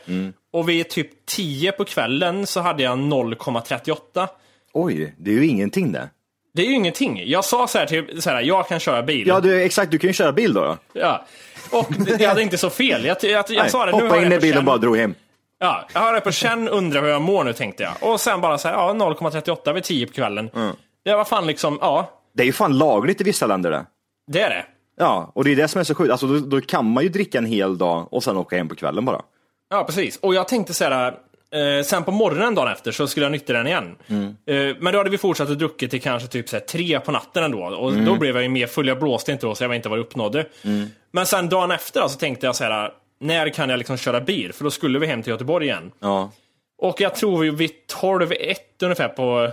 Och 0.52 0.68
vid 0.68 0.88
typ 0.88 1.26
10 1.26 1.72
på 1.72 1.84
kvällen 1.84 2.46
så 2.46 2.60
hade 2.60 2.82
jag 2.82 2.98
0,38. 2.98 4.28
Oj, 4.72 5.14
det 5.18 5.30
är 5.30 5.34
ju 5.34 5.46
ingenting 5.46 5.92
det. 5.92 6.08
Det 6.54 6.62
är 6.62 6.66
ju 6.66 6.74
ingenting. 6.74 7.22
Jag 7.26 7.44
sa 7.44 7.66
så 7.66 7.78
här 7.78 7.86
till, 7.86 8.22
så 8.22 8.30
här, 8.30 8.42
jag 8.42 8.68
kan 8.68 8.80
köra 8.80 9.02
bil. 9.02 9.28
Ja, 9.28 9.40
du, 9.40 9.62
exakt. 9.62 9.90
Du 9.90 9.98
kan 9.98 10.08
ju 10.08 10.14
köra 10.14 10.32
bil 10.32 10.52
då. 10.52 10.60
då. 10.60 10.76
Ja. 10.92 11.26
Och 11.70 11.86
jag 12.18 12.28
hade 12.28 12.42
inte 12.42 12.58
så 12.58 12.70
fel. 12.70 13.04
Jag, 13.04 13.16
jag, 13.22 13.30
jag, 13.30 13.50
Nej, 13.50 13.70
sa 13.70 13.86
det, 13.86 13.92
nu 13.92 14.02
hoppa 14.02 14.16
jag 14.16 14.26
in 14.26 14.32
i 14.32 14.38
bilen 14.38 14.58
och 14.58 14.64
bara 14.64 14.78
drog 14.78 14.96
hem. 14.96 15.14
Ja, 15.60 15.88
jag 15.94 16.00
har 16.00 16.14
det 16.14 16.20
på 16.20 16.32
känn, 16.32 16.68
undrar 16.68 17.02
hur 17.02 17.08
jag 17.08 17.22
mår 17.22 17.44
nu 17.44 17.52
tänkte 17.52 17.82
jag. 17.82 18.12
Och 18.12 18.20
sen 18.20 18.40
bara 18.40 18.58
så 18.58 18.68
här, 18.68 18.74
ja 18.74 18.92
0,38 18.92 19.72
vid 19.72 19.84
10 19.84 20.06
på 20.06 20.12
kvällen. 20.12 20.50
Mm. 20.54 20.76
Det 21.04 21.14
var 21.14 21.24
fan 21.24 21.46
liksom, 21.46 21.78
ja, 21.80 22.17
Det 22.38 22.42
är 22.42 22.46
ju 22.46 22.52
fan 22.52 22.78
lagligt 22.78 23.20
i 23.20 23.24
vissa 23.24 23.46
länder 23.46 23.70
det. 23.70 23.86
det 24.26 24.40
är 24.40 24.50
det. 24.50 24.64
Ja, 24.98 25.32
och 25.34 25.44
det 25.44 25.52
är 25.52 25.56
det 25.56 25.68
som 25.68 25.80
är 25.80 25.84
så 25.84 25.94
sjukt. 25.94 26.10
Alltså, 26.10 26.26
då, 26.26 26.38
då 26.38 26.60
kan 26.60 26.90
man 26.90 27.02
ju 27.02 27.08
dricka 27.08 27.38
en 27.38 27.46
hel 27.46 27.78
dag 27.78 28.12
och 28.12 28.24
sen 28.24 28.36
åka 28.36 28.56
hem 28.56 28.68
på 28.68 28.74
kvällen 28.74 29.04
bara. 29.04 29.22
Ja, 29.70 29.84
precis. 29.84 30.16
Och 30.16 30.34
jag 30.34 30.48
tänkte 30.48 30.74
så 30.74 30.84
här, 30.84 31.14
eh, 31.50 31.84
sen 31.84 32.04
på 32.04 32.10
morgonen 32.10 32.54
dagen 32.54 32.72
efter 32.72 32.92
så 32.92 33.06
skulle 33.06 33.26
jag 33.26 33.32
nyttja 33.32 33.52
den 33.52 33.66
igen. 33.66 33.96
Eh, 34.46 34.76
men 34.80 34.92
då 34.92 34.98
hade 34.98 35.10
vi 35.10 35.18
fortsatt 35.18 35.50
att 35.50 35.58
druckit 35.58 35.90
till 35.90 36.00
kanske 36.02 36.28
typ 36.28 36.48
så 36.48 36.60
tre 36.60 37.00
på 37.00 37.12
natten 37.12 37.44
ändå. 37.44 37.64
Och 37.64 37.92
då 37.92 38.16
blev 38.16 38.34
jag 38.34 38.42
ju 38.42 38.48
mer 38.48 38.66
full, 38.66 38.88
jag 38.88 38.98
blåste 38.98 39.32
inte 39.32 39.46
då 39.46 39.54
så 39.54 39.64
jag 39.64 39.68
vet 39.68 39.76
inte 39.76 39.88
vad 39.88 39.98
jag 39.98 40.04
uppnådde. 40.04 40.46
Men 41.10 41.26
sen 41.26 41.48
dagen 41.48 41.70
efter 41.70 42.00
då, 42.00 42.08
så 42.08 42.18
tänkte 42.18 42.46
jag 42.46 42.56
så 42.56 42.64
här, 42.64 42.92
när 43.20 43.48
kan 43.48 43.70
jag 43.70 43.78
liksom 43.78 43.96
köra 43.96 44.20
bil? 44.20 44.52
För 44.52 44.64
då 44.64 44.70
skulle 44.70 44.98
vi 44.98 45.06
hem 45.06 45.22
till 45.22 45.30
Göteborg 45.30 45.66
igen. 45.66 45.90
Ja. 46.00 46.30
Och 46.78 47.00
jag 47.00 47.14
tror 47.14 47.38
vi 47.38 47.50
vid 47.50 47.70
12-1 48.02 48.54
ungefär 48.82 49.08
på 49.08 49.50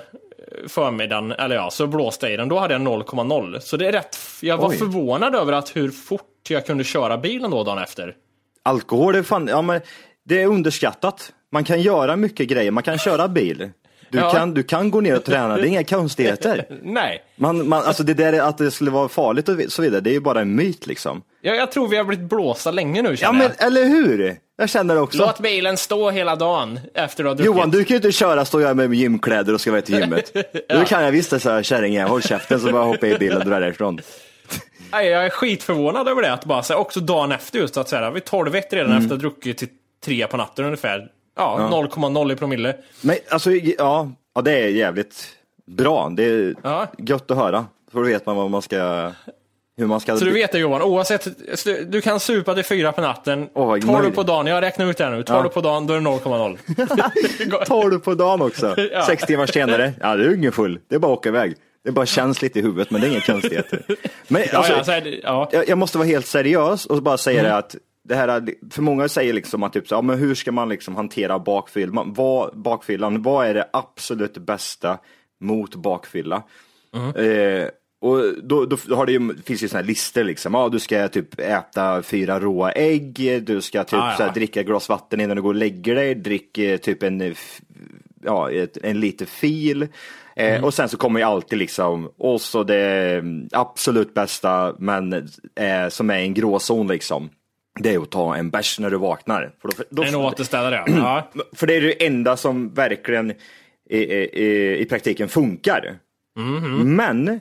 förmiddagen, 0.68 1.32
eller 1.32 1.56
ja, 1.56 1.70
så 1.72 1.88
blåste 1.88 2.26
jag 2.26 2.34
i 2.34 2.38
den. 2.38 2.50
Då 2.50 2.60
hade 2.60 2.74
jag 2.74 2.82
0,0. 2.82 3.60
Så 3.60 3.78
det 3.78 3.88
är 3.88 3.92
rätt, 3.92 4.18
jag 4.42 4.58
var 4.58 4.70
Oj. 4.70 4.78
förvånad 4.78 5.36
över 5.36 5.54
att 5.54 5.76
hur 5.76 5.92
fort 5.92 6.22
jag 6.50 6.66
kunde 6.66 6.84
köra 6.84 7.18
bilen 7.18 7.52
då 7.52 7.64
dagen 7.64 7.78
efter. 7.78 8.16
Alkohol 8.64 9.16
är 9.16 9.24
fan, 9.24 9.48
ja 9.48 9.62
men 9.62 9.82
det 10.24 10.42
är 10.42 10.48
underskattat. 10.48 11.32
Man 11.52 11.64
kan 11.64 11.82
göra 11.82 12.16
mycket 12.16 12.48
grejer, 12.48 12.72
man 12.72 12.84
kan 12.84 12.98
köra 12.98 13.28
bil. 13.28 13.70
Du, 14.10 14.18
Ja. 14.20 14.32
kan, 14.32 14.54
du 14.54 14.64
kan 14.64 14.92
gå 14.92 15.02
ner 15.02 15.18
och 15.18 15.24
träna, 15.24 15.56
det 15.58 15.62
är 15.62 15.66
inga 15.66 15.84
konstigheter. 15.84 16.66
Nej, 16.84 17.24
Man, 17.36 17.70
man, 17.70 17.84
alltså 17.84 18.04
det 18.04 18.14
där 18.14 18.40
att 18.42 18.58
det 18.58 18.72
skulle 18.72 18.92
vara 18.92 19.08
farligt 19.10 19.50
och 19.50 19.56
så 19.70 19.82
vidare, 19.82 20.02
det 20.02 20.10
är 20.10 20.14
ju 20.14 20.20
bara 20.20 20.42
en 20.42 20.56
myt 20.56 20.88
liksom. 20.88 21.22
Jag, 21.46 21.56
jag 21.58 21.72
tror 21.72 21.88
vi 21.88 21.98
har 21.98 22.04
blivit 22.04 22.30
blåsta 22.30 22.72
länge 22.72 23.02
nu 23.02 23.10
Ja 23.10 23.16
känner 23.16 23.34
men 23.34 23.52
jag. 23.60 23.68
eller 23.68 23.84
hur? 23.86 24.38
Jag 24.58 24.70
känner 24.70 24.96
det 24.96 25.02
också. 25.02 25.18
Låt 25.18 25.40
bilen 25.40 25.78
stå 25.78 26.10
hela 26.10 26.36
dagen 26.36 26.80
efter 26.94 27.24
att 27.24 27.28
ha 27.30 27.34
druckit. 27.34 27.46
Johan, 27.56 27.72
du 27.72 27.84
kan 27.84 27.94
ju 27.94 27.96
inte 27.96 28.12
köra, 28.12 28.46
stå 28.46 28.62
jag 28.62 28.78
med 28.78 28.94
gymkläder 28.94 29.54
och 29.54 29.62
ska 29.62 29.72
vara 29.72 29.82
till 29.82 30.00
gymmet. 30.00 30.34
Då 30.70 30.86
kan 30.86 31.04
jag 31.04 31.12
visst 31.12 31.30
det, 31.32 31.40
så 31.40 31.50
här, 31.50 31.64
kärringen, 31.64 32.08
håll 32.08 32.22
käften 32.22 32.60
så 32.60 32.72
bara 32.72 32.84
hoppa 32.86 33.08
i 33.08 33.18
bilen 33.18 33.38
och 33.38 33.46
dra 33.46 33.60
därifrån. 33.60 34.00
Nej, 34.92 35.08
jag 35.08 35.26
är 35.26 35.30
skitförvånad 35.30 36.08
över 36.08 36.22
det. 36.22 36.34
Att 36.34 36.46
bara, 36.46 36.64
så 36.64 36.74
här, 36.74 36.80
också 36.80 37.00
dagen 37.00 37.32
efter 37.32 37.60
just 37.60 37.78
att 37.78 37.90
säga, 37.90 38.12
vid 38.12 38.26
12 38.26 38.56
1 38.56 38.74
redan 38.74 38.92
Mm. 38.92 39.04
efter 39.04 39.16
att 39.16 39.22
ha 39.22 39.30
druckit 39.30 39.58
till 39.58 39.68
tre 40.06 40.28
på 40.28 40.38
natten 40.38 40.66
ungefär. 40.66 41.08
Ja, 41.38 41.70
0,0 41.72 42.32
i 42.34 42.36
promille. 42.36 42.76
Men 43.02 43.16
alltså, 43.30 43.52
ja, 43.52 44.12
ja 44.36 44.42
det 44.42 44.52
är 44.52 44.68
jävligt 44.68 45.26
bra. 45.68 46.10
Det 46.16 46.24
är 46.24 46.56
Ja. 46.64 46.88
gött 46.98 47.32
att 47.32 47.38
höra. 47.38 47.66
För 47.92 48.00
då 48.00 48.06
vet 48.06 48.26
man 48.26 48.36
vad 48.36 48.52
man 48.52 48.62
ska, 48.62 49.12
hur 49.78 49.86
man 49.88 50.00
ska... 50.00 50.18
Så 50.18 50.26
du 50.26 50.32
vet 50.32 50.52
det 50.52 50.60
Johan, 50.60 50.82
oavsett, 50.82 51.28
du 51.92 52.02
kan 52.02 52.20
supa 52.20 52.54
till 52.56 52.64
fyra 52.66 52.92
på 52.92 53.02
natten, 53.02 53.50
vad 53.54 53.82
12 53.82 53.94
möjligt. 53.98 54.16
på 54.16 54.24
dagen, 54.24 54.48
jag 54.48 54.62
räknar 54.62 54.90
ut 54.90 54.98
det 54.98 55.04
här 55.04 55.12
nu, 55.12 55.24
12 55.24 55.50
på 55.50 55.62
dagen, 55.62 55.88
då 55.88 55.94
är 55.94 55.98
det 56.00 56.06
0,0. 56.06 57.66
12 57.66 58.00
på 58.04 58.14
dagen 58.14 58.42
också. 58.42 58.76
Ja. 58.92 59.06
Sex 59.06 59.24
timmar 59.24 59.46
senare, 59.48 59.94
ja 60.02 60.16
du 60.16 60.32
är 60.32 60.36
ingen 60.36 60.52
full. 60.52 60.80
Det 60.88 60.96
är 60.96 61.00
bara 61.00 61.14
att 61.14 61.18
åka 61.20 61.30
iväg. 61.30 61.56
Det 61.84 61.92
bara 61.92 62.06
känns 62.06 62.42
lite 62.42 62.60
i 62.60 62.62
huvudet, 62.62 62.92
men 62.92 63.02
det 63.02 63.08
är 63.08 63.12
inga 63.12 63.22
konstigheter. 63.22 63.86
Men 64.28 64.44
Ja, 64.52 64.58
alltså, 64.58 64.92
ja, 64.92 65.00
det, 65.02 65.20
ja. 65.24 65.50
jag, 65.52 65.70
jag 65.70 65.78
måste 65.78 65.98
vara 65.98 66.08
helt 66.08 66.26
seriös 66.26 66.86
och 66.86 67.04
bara 67.04 67.18
säga 67.18 67.40
Mm. 67.40 67.52
det 67.52 67.58
att 67.58 67.76
det 68.04 68.16
här, 68.16 68.28
är- 68.28 68.72
för 68.74 68.82
många 68.82 69.08
säger 69.10 69.34
liksom 69.34 69.64
att 69.64 69.74
typ, 69.74 69.88
så, 69.88 69.96
ja, 69.96 70.02
men 70.02 70.18
hur 70.20 70.36
ska 70.36 70.52
man 70.52 70.70
liksom 70.70 70.96
hantera 70.96 71.40
bakfyllan? 71.40 72.14
Vad, 72.14 72.58
bakfyllan, 72.58 73.22
vad 73.22 73.48
är 73.48 73.54
det 73.54 73.70
absolut 73.74 74.38
bästa 74.38 74.98
mot 75.42 75.76
bakfylla? 75.76 76.44
Mm. 76.96 77.10
Eh, 77.16 77.68
och 78.06 78.44
då, 78.44 78.66
då 78.66 78.96
har 78.96 79.06
det 79.06 79.12
ju, 79.12 79.36
finns 79.46 79.64
ju 79.64 79.68
såna 79.68 79.82
här 79.82 79.88
listor 79.88 80.24
liksom. 80.24 80.54
Ja, 80.54 80.70
du 80.70 80.80
ska 80.80 81.08
typ 81.08 81.40
äta 81.40 82.02
fyra 82.04 82.40
råa 82.40 82.72
ägg, 82.72 83.44
du 83.44 83.62
ska 83.62 83.84
typ 83.84 84.00
Ah, 84.00 84.12
ja. 84.12 84.18
så 84.18 84.24
här, 84.24 84.34
dricka 84.34 84.60
ett 84.60 84.66
glas 84.66 84.90
vatten 84.90 85.22
innan 85.22 85.36
du 85.36 85.42
går 85.42 85.50
och 85.50 85.56
lägger 85.56 85.96
dig, 85.96 86.16
drick 86.16 86.58
eh, 86.58 86.78
typ 86.78 87.04
en, 87.04 87.22
eh, 87.22 87.34
ja, 88.24 88.52
ett, 88.52 88.78
en 88.84 89.00
liter 89.00 89.26
fil. 89.26 89.82
Eh, 89.82 89.88
Mm. 90.36 90.64
Och 90.64 90.74
sen 90.74 90.90
så 90.90 90.98
kommer 90.98 91.20
ju 91.20 91.26
alltid 91.26 91.60
liksom, 91.60 92.12
och 92.18 92.42
så 92.42 92.64
det 92.64 93.16
mm, 93.16 93.48
absolut 93.52 94.14
bästa, 94.14 94.76
men 94.80 95.14
eh, 95.56 95.90
som 95.90 96.10
är 96.10 96.20
en 96.20 96.34
gråzon 96.34 96.88
liksom. 96.88 97.30
Det 97.80 97.94
är 97.94 98.00
att 98.00 98.12
ta 98.12 98.36
en 98.36 98.50
bärs 98.50 98.80
när 98.80 98.90
du 98.90 98.98
vaknar. 98.98 99.52
För, 99.62 99.68
då, 99.68 99.84
då, 99.90 100.04
En 100.04 100.16
återställare 100.16 100.84
ja. 100.88 101.30
för 101.54 101.68
det 101.68 101.76
är 101.76 101.82
det 101.82 102.06
enda 102.06 102.38
som 102.38 102.74
verkligen 102.74 103.34
i, 103.90 103.98
i, 103.98 104.78
i 104.80 104.86
praktiken 104.86 105.30
funkar. 105.30 105.98
Mhm. 106.40 106.96
Men 106.96 107.40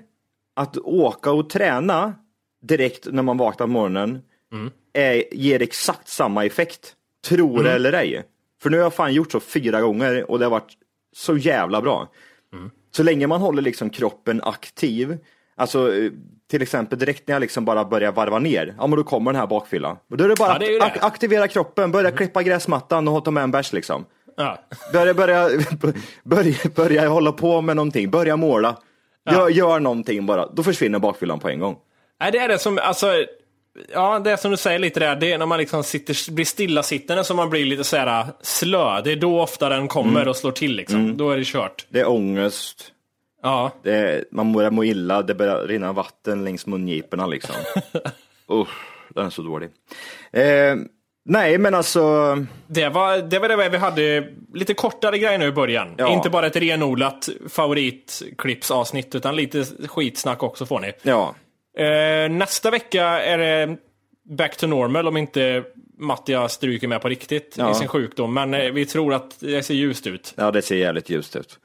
att 0.57 0.77
åka 0.79 1.33
och 1.33 1.51
träna 1.51 2.15
direkt 2.63 3.07
när 3.13 3.23
man 3.23 3.39
vaknar 3.39 3.67
på 3.67 3.73
morgonen 3.73 4.23
Mm. 4.53 4.71
är, 4.93 5.35
ger 5.35 5.63
exakt 5.63 6.09
samma 6.09 6.45
effekt. 6.45 6.93
Tror 7.27 7.63
det 7.63 7.73
eller 7.73 7.93
ej. 7.93 8.23
För 8.63 8.71
nu 8.71 8.77
har 8.77 8.85
jag 8.85 8.95
fan 8.95 9.13
gjort 9.15 9.33
så 9.33 9.41
fyra 9.41 9.81
gånger 9.81 10.31
och 10.31 10.39
det 10.39 10.45
har 10.45 10.51
varit 10.51 10.73
så 11.17 11.37
jävla 11.37 11.83
bra. 11.83 12.09
Mm. 12.53 12.71
Så 12.97 13.03
länge 13.03 13.27
man 13.27 13.41
håller 13.41 13.63
liksom 13.63 13.91
kroppen 13.91 14.41
aktiv, 14.43 15.19
alltså 15.57 15.95
eh, 15.95 16.11
till 16.51 16.63
exempel 16.63 16.99
direkt 16.99 17.29
när 17.29 17.35
jag 17.35 17.41
liksom 17.41 17.65
bara 17.65 17.85
börjar 17.85 18.13
varva 18.13 18.39
ner, 18.39 18.75
ja 18.79 18.87
men 18.87 18.97
då 18.97 19.05
kommer 19.05 19.33
den 19.33 19.41
här 19.41 19.47
bakfyllan. 19.47 19.97
Och 20.11 20.17
Då 20.17 20.25
är 20.25 20.29
det 20.29 20.35
bara 20.39 20.53
Ja, 20.53 20.59
det 20.59 20.77
är 20.77 20.81
att 20.83 20.93
ak- 20.93 21.07
aktivera 21.07 21.49
kroppen, 21.49 21.93
börja 21.93 22.11
klippa 22.11 22.43
gräsmattan 22.43 23.09
och 23.09 23.25
ta 23.25 23.31
med 23.31 23.43
en 23.43 23.51
bärs 23.51 23.73
liksom. 23.73 24.05
ja. 24.37 24.59
Börja, 24.93 25.15
börja, 25.15 25.49
börja, 26.25 26.55
börja 26.77 27.09
hålla 27.09 27.33
på 27.33 27.61
med 27.61 27.77
någonting, 27.77 28.11
börja 28.11 28.37
måla. 28.37 28.77
Gör, 29.31 29.49
gör 29.49 29.81
någonting 29.81 30.27
bara, 30.27 30.47
då 30.47 30.63
försvinner 30.63 30.99
bakfyllan 30.99 31.41
på 31.41 31.49
en 31.49 31.59
gång. 31.61 31.77
Nej, 32.21 32.33
det 32.33 32.39
är 32.39 32.49
det 32.49 32.59
som, 32.59 32.79
alltså, 32.83 33.07
ja, 33.93 34.19
det 34.19 34.31
är 34.33 34.37
som 34.37 34.51
du 34.51 34.57
säger 34.57 34.79
lite 34.79 35.01
där, 35.01 35.17
det 35.17 35.33
är 35.33 35.39
när 35.39 35.47
man 35.47 35.59
liksom 35.59 35.85
sitter, 35.85 36.33
blir 36.33 36.45
stillasittande 36.45 37.25
som 37.25 37.37
man 37.37 37.51
blir 37.51 37.65
lite 37.65 37.85
så 37.85 37.97
här 37.97 38.27
slö. 38.43 39.01
Det 39.01 39.13
är 39.13 39.17
då 39.17 39.41
ofta 39.41 39.69
den 39.69 39.89
kommer 39.89 40.21
Mm. 40.21 40.29
och 40.29 40.37
slår 40.37 40.53
till 40.53 40.77
liksom. 40.77 41.17
Då 41.17 41.31
är 41.31 41.37
det 41.37 41.45
kört. 41.47 41.87
Det 41.89 42.01
är 42.01 42.09
ångest, 42.11 42.91
Ja. 43.43 43.71
är, 43.85 44.25
man 44.31 44.53
börjar 44.53 44.71
må 44.71 44.85
illa, 44.85 45.23
det 45.23 45.35
börjar 45.35 45.67
rinna 45.67 45.93
vatten 45.93 46.45
längs 46.45 46.67
mungiporna 46.67 47.27
liksom. 47.27 47.55
Usch, 48.53 48.69
den 49.15 49.27
är 49.27 49.31
så 49.31 49.43
dålig. 49.43 49.69
Eh, 50.33 50.75
nej, 51.25 51.59
men 51.59 51.75
alltså, 51.75 52.35
Det 52.67 52.89
var, 52.89 53.19
det 53.19 53.39
var 53.39 53.49
det 53.49 53.69
vi 53.69 53.77
hade 53.77 54.29
lite 54.55 54.75
kortare 54.75 55.19
grejer 55.19 55.39
nu 55.39 55.47
i 55.47 55.53
början. 55.53 55.95
Ja. 55.99 56.09
Inte 56.09 56.31
bara 56.31 56.47
ett 56.47 56.57
renodlat 56.57 57.29
favoritklippsavsnitt 57.49 59.15
utan 59.15 59.37
lite 59.37 59.65
skitsnack 59.89 60.43
också 60.43 60.67
får 60.67 60.81
ni. 60.81 60.93
ja. 61.03 61.35
Eh, 61.79 62.31
nästa 62.31 62.71
vecka 62.71 63.05
är 63.05 63.39
det 63.39 63.77
back 64.31 64.57
to 64.57 64.67
normal 64.67 65.09
om 65.09 65.17
inte 65.17 65.65
Mattia 65.99 66.49
stryker 66.49 66.89
med 66.89 67.01
på 67.03 67.09
riktigt 67.09 67.55
Ja. 67.59 67.71
i 67.71 67.75
sin 67.75 67.89
sjukdom. 67.89 68.35
Men 68.35 68.55
eh, 68.55 68.73
vi 68.73 68.87
tror 68.87 69.15
att 69.15 69.41
det 69.41 69.63
ser 69.63 69.75
ljust 69.75 70.07
ut. 70.07 70.35
Ja, 70.37 70.51
det 70.51 70.63
ser 70.63 70.77
jävligt 70.77 71.11
ljust 71.11 71.37
ut. 71.37 71.59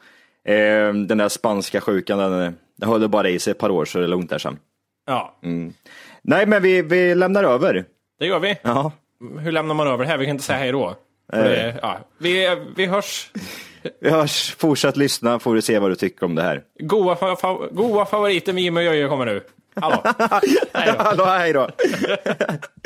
Eh, 0.46 0.94
den 0.94 1.18
där 1.18 1.30
spanska 1.30 1.82
sjukan, 1.82 2.18
den, 2.20 2.56
den 2.78 2.90
höll 2.90 3.08
bara 3.10 3.30
i 3.30 3.40
sig 3.40 3.52
ett 3.52 3.58
par 3.58 3.70
år 3.70 3.86
så 3.86 3.98
det 3.98 4.04
är 4.04 4.08
lugnt 4.08 4.30
där 4.30 4.38
sen. 4.38 4.60
Ja, 5.06 5.40
Nej, 6.22 6.46
men 6.46 6.62
vi, 6.64 6.82
vi 6.82 7.16
lämnar 7.16 7.44
över. 7.44 7.86
det 8.20 8.26
gör 8.26 8.40
vi. 8.40 8.58
Ja. 8.62 8.92
Hur 9.40 9.52
lämnar 9.52 9.76
man 9.76 9.88
över 9.88 10.04
det 10.04 10.10
här? 10.10 10.18
Vi 10.18 10.26
kan 10.26 10.32
inte 10.32 10.44
säga 10.44 10.60
hej 10.60 10.72
då. 10.72 10.96
Det, 11.32 11.80
ja. 11.82 11.98
vi, 12.18 12.58
vi 12.76 12.86
hörs. 12.86 13.32
Vi 14.02 14.10
hörs, 14.10 14.56
fortsätt 14.56 14.98
lyssna 14.98 15.40
får 15.40 15.54
vi 15.54 15.62
se 15.62 15.80
vad 15.80 15.92
du 15.92 15.96
tycker 15.96 16.26
om 16.26 16.36
det 16.36 16.42
här. 16.42 16.62
Goa, 16.80 17.16
fa, 17.16 17.36
fa, 17.36 17.58
goa 17.72 18.06
favoriter 18.06 18.54
med 18.54 18.64
Jimmy 18.64 18.80
och 18.80 18.84
Jöje 18.84 19.08
kommer 19.08 19.26
nu. 19.26 19.42
Hallå. 19.76 20.04
Hej 20.74 20.94
då. 20.98 21.04
Hallå, 21.04 21.26
hej 21.26 21.54
då. 21.54 21.70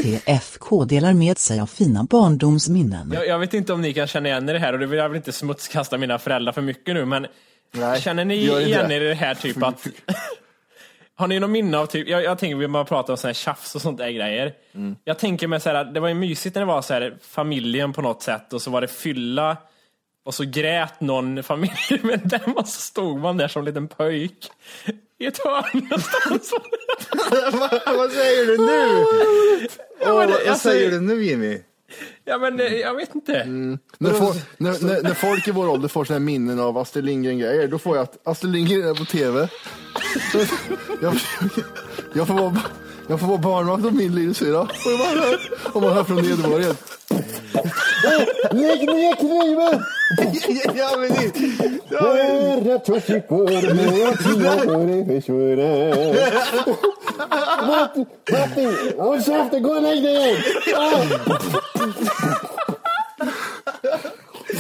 TFK 0.04 0.86
delar 0.86 1.14
med 1.14 1.38
sig 1.38 1.60
av 1.60 1.66
fina 1.66 2.04
barndomsminnen. 2.04 3.12
Jag, 3.14 3.28
jag 3.28 3.40
vet 3.40 3.54
inte 3.54 3.74
om 3.74 3.82
ni 3.82 3.94
kan 3.94 4.08
känna 4.08 4.30
igen 4.30 4.50
er 4.50 4.54
i 4.54 4.58
det 4.58 4.66
här 4.66 4.74
och 4.74 4.80
det 4.80 4.86
vill 4.86 5.00
jag 5.00 5.10
väl 5.10 5.16
inte 5.16 5.32
smutskasta 5.32 5.98
mina 5.98 6.20
föräldrar 6.20 6.54
för 6.54 6.62
mycket 6.62 6.94
nu 6.94 7.06
men 7.06 7.28
Nej, 7.72 8.02
känner 8.02 8.26
ni 8.26 8.36
igen 8.36 8.92
er 8.92 9.02
i 9.02 9.08
det 9.08 9.14
här 9.14 9.36
typ 9.36 9.64
att 9.64 9.88
Har 11.16 11.28
ni 11.28 11.40
någon 11.40 11.52
minne 11.52 11.78
av 11.78 11.86
typ, 11.86 12.08
jag, 12.08 12.24
jag 12.24 12.40
tänker 12.40 12.56
vi 12.56 12.68
man 12.68 12.86
pratar 12.86 13.14
om 13.14 13.18
sån 13.18 13.28
här 13.28 13.34
tjafs 13.34 13.76
och 13.76 13.82
sånt 13.82 13.98
där 13.98 14.10
grejer. 14.12 14.54
Mm. 14.76 14.96
Jag 15.04 15.20
tänker 15.20 15.48
mig 15.48 15.60
så 15.60 15.70
här, 15.70 15.86
det 15.86 16.00
var 16.00 16.08
ju 16.08 16.14
mysigt 16.14 16.56
när 16.56 16.62
det 16.62 16.66
var 16.66 16.82
så 16.82 16.94
här 16.94 17.18
familjen 17.22 17.94
på 17.94 18.02
något 18.02 18.22
sätt 18.22 18.54
och 18.54 18.62
så 18.62 18.72
var 18.72 18.82
det 18.82 18.88
fylla 18.88 19.58
och 20.26 20.34
så 20.34 20.44
grät 20.44 21.02
någon 21.02 21.44
familjemedlem 21.44 22.54
och 22.56 22.68
så 22.68 22.82
stod 22.82 23.20
man 23.20 23.38
där 23.38 23.48
som 23.48 23.64
liten 23.66 23.88
pöjk 23.88 24.52
i 25.20 25.26
ett 25.26 25.38
hörn 25.44 25.64
någonstans. 25.90 26.54
vad 27.98 28.12
säger 28.12 28.46
du 28.46 28.58
nu? 28.58 29.68
Ja, 30.06 30.16
men 30.18 30.28
det- 30.30 30.50
alltså- 30.50 30.70
nu 31.02 31.24
Jimmy? 31.24 31.60
Ja 32.26 32.38
men 32.38 32.60
eh, 32.60 32.74
jag 32.74 32.96
vet 32.96 33.16
inte. 33.16 33.46
När, 33.98 34.12
fo- 34.12 34.42
när, 34.58 34.86
när, 34.86 35.04
när 35.04 35.14
folk 35.14 35.48
i 35.48 35.52
vår 35.52 35.70
ålder 35.70 35.88
får 35.88 36.06
såna 36.06 36.20
här 36.20 36.26
minnen 36.26 36.60
av 36.60 36.78
Astrid 36.78 37.06
Lindgren-grejer, 37.06 37.68
då 37.68 37.80
får 37.80 37.96
jag 37.96 38.04
att 38.04 38.28
Astrid 38.28 38.52
Lindgren 38.54 38.90
är 38.90 38.94
på 38.94 39.06
TV. 39.06 39.48
jag, 41.02 41.16
jag, 42.14 42.28
får 42.28 42.34
vara, 42.34 42.62
jag 43.08 43.20
får 43.20 43.28
vara 43.28 43.38
barnvakt 43.38 43.86
åt 43.86 43.94
min 43.94 44.16
lillasyrra. 44.16 44.62
Och 44.62 44.68
man 45.00 45.18
hör- 45.18 45.40
och 45.76 45.82
man 45.82 45.94
hör 45.94 46.04
från 46.04 46.18
Nederborgen. 46.18 46.76
Lägg 48.52 48.86
ner 48.86 49.16
kniven! 49.16 49.84
ja, 50.76 50.98
men 50.98 51.10
det, 51.14 52.80
tio 52.80 53.20
på 53.22 53.44
dig 53.46 53.62
försvårar. 55.22 55.96
Matti, 57.68 58.06
Matti, 58.32 58.68
håll 58.98 59.24
käften, 59.24 59.64
gå 59.64 59.70
och 59.72 59.82
lägg 59.82 60.04
dig! 60.04 60.44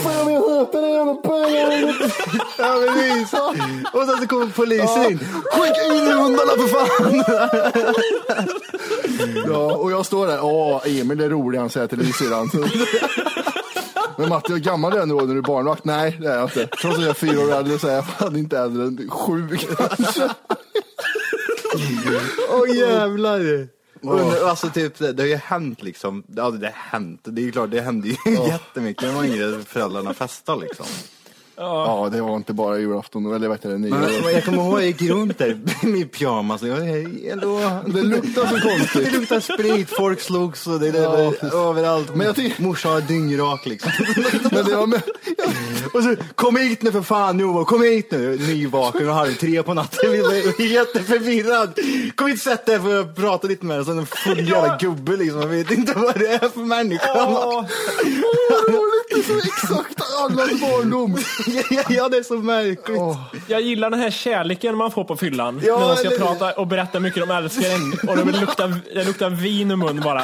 Fan, 0.03 0.33
jag 0.33 0.49
hatar 0.49 0.81
den 0.81 0.91
jävla 0.91 1.13
bögen! 1.13 1.93
ja, 2.57 2.75
så. 3.31 3.49
Och 3.97 4.05
sen 4.07 4.17
så 4.21 4.27
kommer 4.27 4.47
polisen 4.47 5.11
in. 5.11 5.19
Skicka 5.51 5.83
in 5.83 6.07
hundarna 6.07 6.51
för 6.51 6.67
fan! 6.67 7.23
Ja, 9.47 9.75
och 9.75 9.91
jag 9.91 10.05
står 10.05 10.27
där. 10.27 10.39
Åh, 10.43 10.81
Emil 10.85 11.21
är 11.21 11.29
rolig, 11.29 11.59
han 11.59 11.69
säger 11.69 11.87
till 11.87 12.13
syrran. 12.13 12.49
Men 14.17 14.29
Matti, 14.29 14.53
hur 14.53 14.59
gammal 14.59 14.93
är 14.93 14.99
du 14.99 15.05
då 15.05 15.15
när 15.15 15.33
du 15.33 15.37
är 15.37 15.41
barnvakt? 15.41 15.85
Nej, 15.85 16.17
det 16.21 16.27
är 16.27 16.35
jag 16.35 16.43
inte. 16.43 16.67
Trots 16.67 16.97
att 16.97 17.01
jag 17.01 17.09
är 17.09 17.13
fyra 17.13 17.39
år 17.39 17.53
äldre 17.53 17.79
så 17.79 17.87
är 17.87 17.95
jag 17.95 18.05
fan 18.07 18.35
inte 18.35 18.59
äldre 18.59 18.83
än 18.83 19.09
sju 19.09 19.57
kanske. 19.57 20.29
Åh 22.49 22.77
jävlar. 22.77 23.67
Undrar, 24.03 24.49
alltså 24.49 24.69
typ, 24.69 24.97
det 24.97 25.13
det 25.13 25.23
har 25.23 25.27
ju 25.27 25.35
hänt 25.35 25.83
liksom. 25.83 26.23
Ja, 26.35 26.51
det 26.51 26.65
har 26.67 26.73
hänt. 26.73 27.21
Det 27.23 27.41
är 27.41 27.45
ju 27.45 27.51
klart, 27.51 27.71
det 27.71 27.81
hände 27.81 28.07
ju 28.07 28.15
jättemycket 28.47 29.03
när 29.03 29.13
man 29.13 29.17
var 29.17 29.35
yngre. 29.35 29.63
Föräldrarna 29.63 30.13
festade 30.13 30.61
liksom. 30.61 30.85
Ja, 31.55 32.09
det 32.11 32.21
var 32.21 32.35
inte 32.35 32.53
bara 32.53 32.79
julafton, 32.79 33.33
eller 33.35 33.47
vad 33.47 33.57
heter 33.57 33.69
det, 33.69 33.77
nyår. 33.77 33.97
men 34.23 34.33
jag 34.33 34.45
kommer 34.45 34.57
ihåg, 34.57 34.79
jag 34.79 34.85
gick 34.87 35.01
runt 35.01 35.37
där 35.37 35.57
i 35.83 35.85
min 35.87 36.07
pyjamas. 36.07 36.61
Och 36.61 36.67
jag, 36.67 36.87
ändå, 37.31 37.59
Det 37.85 38.01
luktar 38.03 38.47
så 38.47 38.55
det 38.55 38.61
konstigt. 38.61 39.13
luktar 39.13 39.39
sprit, 39.39 39.89
folk 39.89 40.21
slogs 40.21 40.67
och 40.67 40.79
det, 40.79 40.91
det 40.91 41.07
var 41.07 41.69
överallt. 41.69 42.15
Men 42.15 42.27
jag 42.27 42.35
tycker- 42.35 42.63
Morsan 42.63 42.91
var 42.93 43.01
dyngrak 43.01 43.65
liksom. 43.65 43.91
Men 44.51 44.65
det 44.65 44.75
var 44.75 44.87
med, 44.87 45.01
Och 45.93 46.03
så, 46.03 46.15
kom 46.35 46.55
hit 46.55 46.81
nu 46.81 46.91
för 46.91 47.01
fan 47.01 47.39
Johan, 47.39 47.65
kom 47.65 47.81
hit 47.83 48.11
nu. 48.11 48.37
Nyvaken 48.37 49.09
och 49.09 49.15
halv 49.15 49.33
tre 49.33 49.63
på 49.63 49.73
natten. 49.73 49.99
Jätteförvirrad. 50.57 51.79
Kom 52.15 52.27
hit 52.27 52.41
sätt 52.43 52.65
dig 52.65 52.79
för 52.79 52.99
att 53.01 53.15
prata 53.15 53.47
lite 53.47 53.65
med 53.65 53.77
dig. 53.77 53.85
Så 53.85 53.91
en 53.91 54.05
full 54.05 54.49
jävla 54.49 54.77
gubbe 54.77 55.17
liksom. 55.17 55.41
Jag 55.41 55.47
vet 55.47 55.71
inte 55.71 55.93
vad 55.95 56.19
det 56.19 56.27
är 56.27 56.49
för 56.49 56.59
människa. 56.59 57.07
Det 59.09 59.15
lite 59.15 59.27
så 59.27 59.37
exakt 59.39 60.01
allas 60.19 60.61
barndom. 60.61 61.17
ja, 61.69 61.81
ja, 61.89 62.09
det 62.09 62.17
är 62.17 62.23
så 62.23 62.37
märkligt. 62.37 63.01
Jag 63.47 63.61
gillar 63.61 63.89
den 63.89 63.99
här 63.99 64.11
kärleken 64.11 64.77
man 64.77 64.91
får 64.91 65.03
på 65.03 65.15
fyllan. 65.17 65.61
Ja, 65.63 65.79
när 65.79 65.87
man 65.87 65.97
ska 65.97 66.07
eller- 66.07 66.17
prata 66.17 66.51
och 66.53 66.67
berätta 66.67 66.91
hur 66.93 66.99
mycket 66.99 67.27
de 67.27 67.31
älskar 67.31 67.75
en. 67.75 68.09
Och 68.09 68.25
det 68.25 68.39
luktar, 68.39 68.79
det 68.93 69.03
luktar 69.03 69.29
vin 69.29 69.71
i 69.71 69.75
mun 69.75 70.01
bara. 70.01 70.23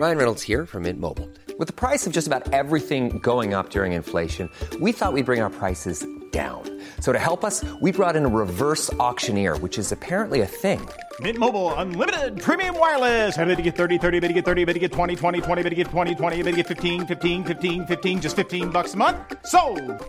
Ryan 0.00 0.16
Reynolds 0.18 0.42
here 0.48 0.66
from 0.66 0.82
Mint 0.82 1.00
Mobile. 1.00 1.28
With 1.58 1.66
the 1.68 1.72
price 1.88 2.06
of 2.06 2.12
just 2.12 2.28
about 2.28 2.52
everything 2.52 3.18
going 3.22 3.54
up 3.54 3.70
during 3.70 3.92
inflation, 3.94 4.50
we 4.80 4.92
thought 4.92 5.14
we'd 5.14 5.24
bring 5.24 5.42
our 5.42 5.50
prices 5.50 6.04
down. 6.32 6.75
So 7.00 7.12
to 7.12 7.18
help 7.18 7.44
us, 7.44 7.64
we 7.80 7.92
brought 7.92 8.16
in 8.16 8.26
a 8.26 8.28
reverse 8.28 8.92
auctioneer, 8.94 9.56
which 9.58 9.78
is 9.78 9.92
apparently 9.92 10.42
a 10.42 10.46
thing. 10.46 10.86
Mint 11.20 11.38
Mobile 11.38 11.72
unlimited 11.74 12.38
premium 12.38 12.78
wireless. 12.78 13.38
Ready 13.38 13.56
to 13.56 13.62
get 13.62 13.76
30, 13.76 13.96
30, 13.96 14.20
bit 14.20 14.28
to 14.28 14.34
get 14.34 14.44
30, 14.44 14.64
bit 14.66 14.74
to 14.74 14.78
get 14.78 14.92
20, 14.92 15.16
20, 15.16 15.40
20, 15.40 15.62
bit 15.62 15.70
to 15.70 15.76
get 15.76 15.86
20, 15.86 16.14
20, 16.14 16.36
bit 16.42 16.50
to 16.50 16.56
get 16.56 16.66
15, 16.66 17.06
15, 17.06 17.44
15, 17.44 17.86
15 17.86 18.20
just 18.20 18.36
15 18.36 18.68
bucks 18.68 18.92
a 18.92 18.96
month. 18.98 19.16
So, 19.46 19.60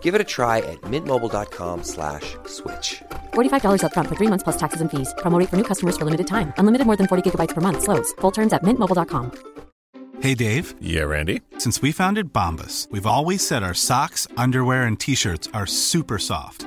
Give 0.02 0.14
it 0.14 0.20
a 0.20 0.24
try 0.24 0.58
at 0.58 0.78
mintmobile.com 0.82 1.84
slash 1.84 2.36
switch. 2.44 3.02
$45 3.32 3.80
upfront 3.84 4.08
for 4.08 4.16
three 4.16 4.28
months 4.28 4.44
plus 4.44 4.58
taxes 4.58 4.82
and 4.82 4.90
fees. 4.90 5.14
Promo 5.18 5.38
rate 5.38 5.48
for 5.48 5.56
new 5.56 5.64
customers 5.64 5.96
for 5.96 6.04
limited 6.04 6.26
time. 6.26 6.52
Unlimited 6.58 6.86
more 6.86 6.96
than 6.96 7.06
40 7.06 7.22
gigabytes 7.30 7.54
per 7.54 7.62
month. 7.62 7.82
Slows. 7.84 8.12
Full 8.20 8.32
terms 8.32 8.52
at 8.52 8.62
mintmobile.com. 8.62 9.32
Hey 10.20 10.34
Dave. 10.34 10.74
Yeah, 10.80 11.04
Randy. 11.04 11.42
Since 11.58 11.80
we 11.80 11.92
founded 11.92 12.32
Bombus, 12.32 12.88
we've 12.90 13.06
always 13.06 13.46
said 13.46 13.62
our 13.62 13.74
socks, 13.74 14.26
underwear, 14.36 14.82
and 14.82 14.98
t-shirts 14.98 15.48
are 15.54 15.64
super 15.66 16.18
soft. 16.18 16.66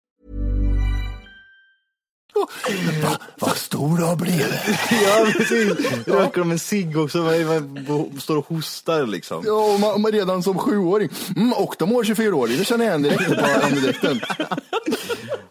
Vad 3.39 3.57
stor 3.57 3.97
du 3.97 4.03
har 4.03 4.15
blivit. 4.15 4.53
Ja, 4.91 5.27
precis. 5.37 6.07
Röker 6.07 6.39
de 6.39 6.51
en 6.51 6.59
cigg 6.59 6.97
också. 6.97 7.17
Man, 7.17 8.19
står 8.19 8.37
och 8.37 8.47
hostar 8.47 9.05
liksom. 9.05 9.43
Ja, 9.45 9.73
och 9.73 9.79
man, 9.79 10.01
man 10.01 10.11
redan 10.11 10.43
som 10.43 10.57
sjuåring. 10.57 11.09
Mm, 11.35 11.53
och 11.53 11.75
de 11.79 11.95
år 11.95 12.03
24-åring, 12.03 12.57
det 12.57 12.65
känner 12.65 12.85
jag 12.85 12.91
igen 12.91 13.03
direkt 13.03 13.39
på 13.39 13.65
andedräkten. 13.65 14.21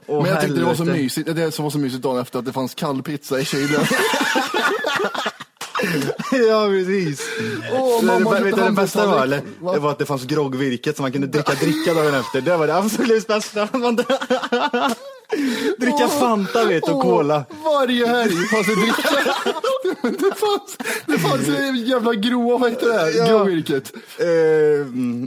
Men 0.06 0.24
jag 0.24 0.40
tyckte 0.40 0.58
det 0.58 0.64
var 0.64 0.74
så 0.74 0.84
mysigt, 0.84 1.36
det 1.36 1.52
som 1.52 1.62
var 1.62 1.70
så 1.70 1.78
mysigt 1.78 2.02
dagen 2.02 2.20
efter 2.20 2.38
att 2.38 2.44
det 2.44 2.52
fanns 2.52 2.74
kall 2.74 3.02
pizza 3.02 3.40
i 3.40 3.44
kylen. 3.44 3.80
Ja, 6.32 6.66
precis. 6.68 7.20
Det, 8.00 8.06
mamma, 8.06 8.34
det, 8.34 8.44
vet 8.44 8.56
du 8.56 8.62
det 8.62 8.70
bästa 8.70 9.06
var? 9.06 9.22
Eller? 9.22 9.42
Va? 9.60 9.72
Det 9.72 9.78
var 9.78 9.90
att 9.90 9.98
det 9.98 10.06
fanns 10.06 10.24
groggvirket 10.24 10.96
som 10.96 11.02
man 11.02 11.12
kunde 11.12 11.26
dricka 11.26 11.52
dricka 11.52 11.94
dagen 11.94 12.14
efter. 12.14 12.40
Det 12.40 12.56
var 12.56 12.66
det 12.66 12.76
absolut 12.76 13.26
bästa. 13.26 13.68
Dricka 15.78 16.08
Fanta 16.08 16.64
vet 16.64 16.88
och 16.88 17.02
Cola. 17.02 17.44
Varje 17.64 18.06
helg 18.06 18.36
fanns 18.46 18.66
det 18.66 18.74
dricka. 18.74 19.08
Det 20.02 20.34
fanns, 20.36 20.76
det 21.06 21.18
fanns 21.18 21.46
det 21.46 21.78
jävla 21.78 22.14
grova, 22.14 22.58
vad 22.58 22.70
heter 22.70 22.86
det? 22.86 22.98
här? 22.98 23.10
Ja. 23.16 23.26
Grovvirket. 23.26 23.92
Eh, 24.18 24.26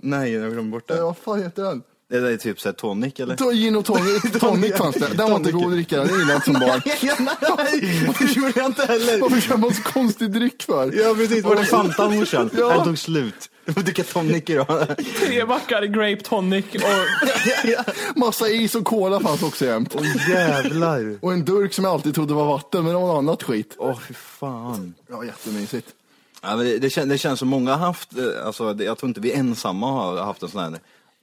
nej, 0.04 0.34
jag 0.34 0.52
glömde 0.52 0.72
bort 0.72 0.88
det. 0.88 0.98
Ja, 0.98 1.06
vad 1.06 1.18
fan 1.18 1.44
heter 1.44 1.63
den? 1.63 1.82
Det 2.10 2.20
där 2.20 2.32
är 2.32 2.38
typ 2.38 2.60
såhär 2.60 2.74
tonic 2.74 3.20
eller? 3.20 3.36
To- 3.36 3.52
Gin 3.54 3.76
och 3.76 3.86
tonic, 3.86 4.22
tonic 4.39 4.76
fanns 4.78 4.96
det. 4.96 5.08
Den 5.18 5.30
var 5.30 5.38
inte 5.38 5.52
god 5.52 5.66
att 5.66 5.72
dricka, 5.72 5.98
den 5.98 6.08
gillade 6.08 6.32
jag 6.32 6.38
inte 6.38 6.46
som 6.46 6.54
barn. 6.54 6.82
Nej, 7.58 8.13
det 8.20 8.36
gjorde 8.36 8.54
jag 8.56 8.66
inte 8.66 8.86
heller. 8.86 9.20
Varför 9.22 9.42
köper 9.42 9.58
man 9.58 9.74
så 9.74 9.84
konstig 9.84 10.32
dryck 10.32 10.63
för? 10.63 10.92
Ja 11.04 11.13
precis, 11.16 11.44
var 11.44 11.56
det 11.56 11.66
Fanta 11.66 12.10
morsan? 12.10 12.50
Ja. 12.58 12.70
Den 12.74 12.84
tog 12.84 12.98
slut. 12.98 13.50
Du 13.65 13.73
får 13.73 13.82
dricka 13.82 14.04
tonic 14.04 14.43
idag. 14.47 14.97
Tre 15.19 15.45
backar 15.45 15.84
grape 15.84 16.23
tonic 16.23 16.65
och 16.76 16.82
Massa 18.19 18.49
is 18.49 18.76
och 18.76 18.86
cola 18.86 19.19
fanns 19.19 19.43
också 19.43 19.65
jämt. 19.65 19.95
Åh 19.97 20.30
jävlar. 20.30 21.17
Och 21.21 21.34
en 21.34 21.45
durk 21.45 21.73
som 21.73 21.86
jag 21.86 21.93
alltid 21.93 22.15
trodde 22.15 22.34
var 22.34 22.45
vatten, 22.45 22.84
men 22.84 22.93
det 22.93 22.99
var 22.99 23.08
något 23.08 23.17
annat 23.17 23.43
skit. 23.43 23.76
Åh 23.78 23.99
fy 24.08 24.13
fan. 24.13 24.93
Ja, 25.10 25.23
jättemysigt. 25.26 25.88
Ja, 26.41 26.56
men 26.56 26.65
det, 26.65 26.78
det, 26.78 26.89
kän, 26.89 27.10
det 27.10 27.17
känns 27.17 27.39
som 27.39 27.47
många 27.47 27.71
har 27.76 27.86
haft, 27.88 28.17
eh, 28.17 28.45
alltså, 28.45 28.73
det, 28.73 28.84
jag 28.84 28.97
tror 28.97 29.08
inte 29.08 29.19
vi 29.21 29.32
ensamma 29.34 29.91
har 29.91 30.17
haft 30.26 30.43
en 30.43 30.49
sån 30.49 30.62
här 30.62 30.69
jag 30.71 30.80